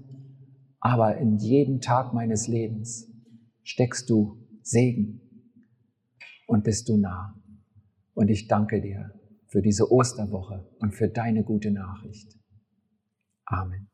aber 0.79 1.17
in 1.17 1.37
jedem 1.37 1.81
Tag 1.81 2.13
meines 2.13 2.47
Lebens 2.47 3.11
steckst 3.63 4.09
du 4.09 4.37
Segen 4.61 5.21
und 6.47 6.63
bist 6.63 6.89
du 6.89 6.97
nah. 6.97 7.35
Und 8.13 8.29
ich 8.29 8.47
danke 8.47 8.81
dir 8.81 9.11
für 9.47 9.61
diese 9.61 9.91
Osterwoche 9.91 10.65
und 10.79 10.95
für 10.95 11.07
deine 11.07 11.43
gute 11.43 11.71
Nachricht. 11.71 12.37
Amen. 13.45 13.87